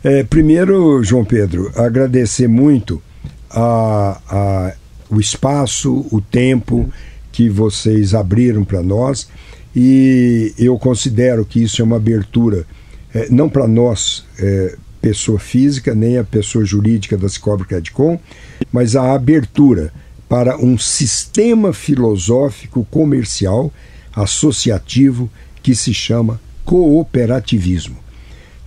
É, 0.04 0.24
primeiro, 0.24 1.04
João 1.04 1.26
Pedro, 1.26 1.72
agradecer 1.76 2.48
muito 2.48 3.02
a, 3.50 4.22
a, 4.30 4.74
o 5.10 5.20
espaço, 5.20 6.06
o 6.12 6.22
tempo 6.22 6.90
que 7.32 7.50
vocês 7.50 8.14
abriram 8.14 8.64
para 8.64 8.82
nós 8.82 9.28
e 9.76 10.54
eu 10.58 10.78
considero 10.80 11.46
que 11.46 11.62
isso 11.62 11.82
é 11.82 11.86
uma 11.86 11.98
abertura, 11.98 12.66
é, 13.14 13.28
não 13.30 13.50
para 13.50 13.68
nós, 13.68 14.26
é, 14.40 14.76
pessoa 15.02 15.40
física, 15.40 15.94
nem 15.94 16.18
a 16.18 16.24
pessoa 16.24 16.66
jurídica 16.66 17.18
da 17.18 17.30
Cicobi 17.30 17.66
Credicom, 17.66 18.20
mas 18.72 18.96
a 18.96 19.14
abertura 19.14 19.94
para 20.28 20.58
um 20.58 20.78
sistema 20.78 21.72
filosófico 21.74 22.86
comercial 22.90 23.72
associativo 24.16 25.30
que 25.68 25.76
se 25.76 25.94
chama 25.94 26.40
cooperativismo. 26.64 27.98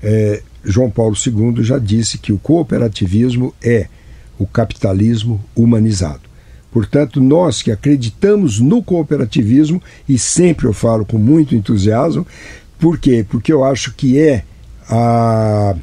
É, 0.03 0.43
João 0.63 0.91
Paulo 0.91 1.17
II 1.17 1.65
já 1.65 1.79
disse 1.79 2.19
que 2.19 2.31
o 2.31 2.37
cooperativismo 2.37 3.55
é 3.63 3.87
o 4.39 4.47
capitalismo 4.47 5.43
humanizado. 5.57 6.21
Portanto, 6.71 7.19
nós 7.19 7.63
que 7.63 7.71
acreditamos 7.71 8.61
no 8.61 8.83
cooperativismo, 8.83 9.83
e 10.07 10.19
sempre 10.19 10.67
eu 10.67 10.75
falo 10.75 11.07
com 11.07 11.17
muito 11.17 11.55
entusiasmo, 11.55 12.27
por 12.79 12.99
quê? 12.99 13.25
Porque 13.27 13.51
eu 13.51 13.65
acho 13.65 13.95
que 13.95 14.19
é 14.19 14.45
a, 14.87 15.75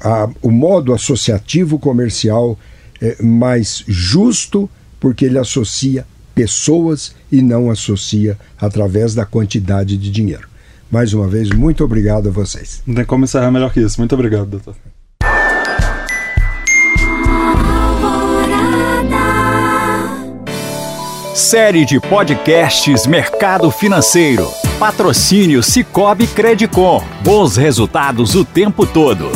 a, 0.00 0.30
o 0.40 0.50
modo 0.50 0.94
associativo 0.94 1.78
comercial 1.78 2.58
é, 2.98 3.22
mais 3.22 3.84
justo 3.86 4.70
porque 4.98 5.26
ele 5.26 5.38
associa 5.38 6.06
pessoas 6.34 7.14
e 7.30 7.42
não 7.42 7.70
associa 7.70 8.38
através 8.58 9.14
da 9.14 9.26
quantidade 9.26 9.98
de 9.98 10.10
dinheiro. 10.10 10.50
Mais 10.92 11.14
uma 11.14 11.26
vez, 11.26 11.48
muito 11.48 11.82
obrigado 11.82 12.28
a 12.28 12.30
vocês. 12.30 12.82
Não 12.86 12.94
tem 12.94 13.04
como 13.06 13.24
encerrar 13.24 13.50
melhor 13.50 13.72
que 13.72 13.80
isso. 13.80 13.98
Muito 13.98 14.14
obrigado, 14.14 14.44
doutor. 14.44 14.76
Série 21.34 21.86
de 21.86 21.98
podcasts 21.98 23.06
Mercado 23.06 23.70
Financeiro. 23.70 24.46
Patrocínio 24.78 25.62
Cicobi 25.62 26.26
Credicom. 26.26 27.02
Bons 27.24 27.56
resultados 27.56 28.34
o 28.34 28.44
tempo 28.44 28.86
todo. 28.86 29.30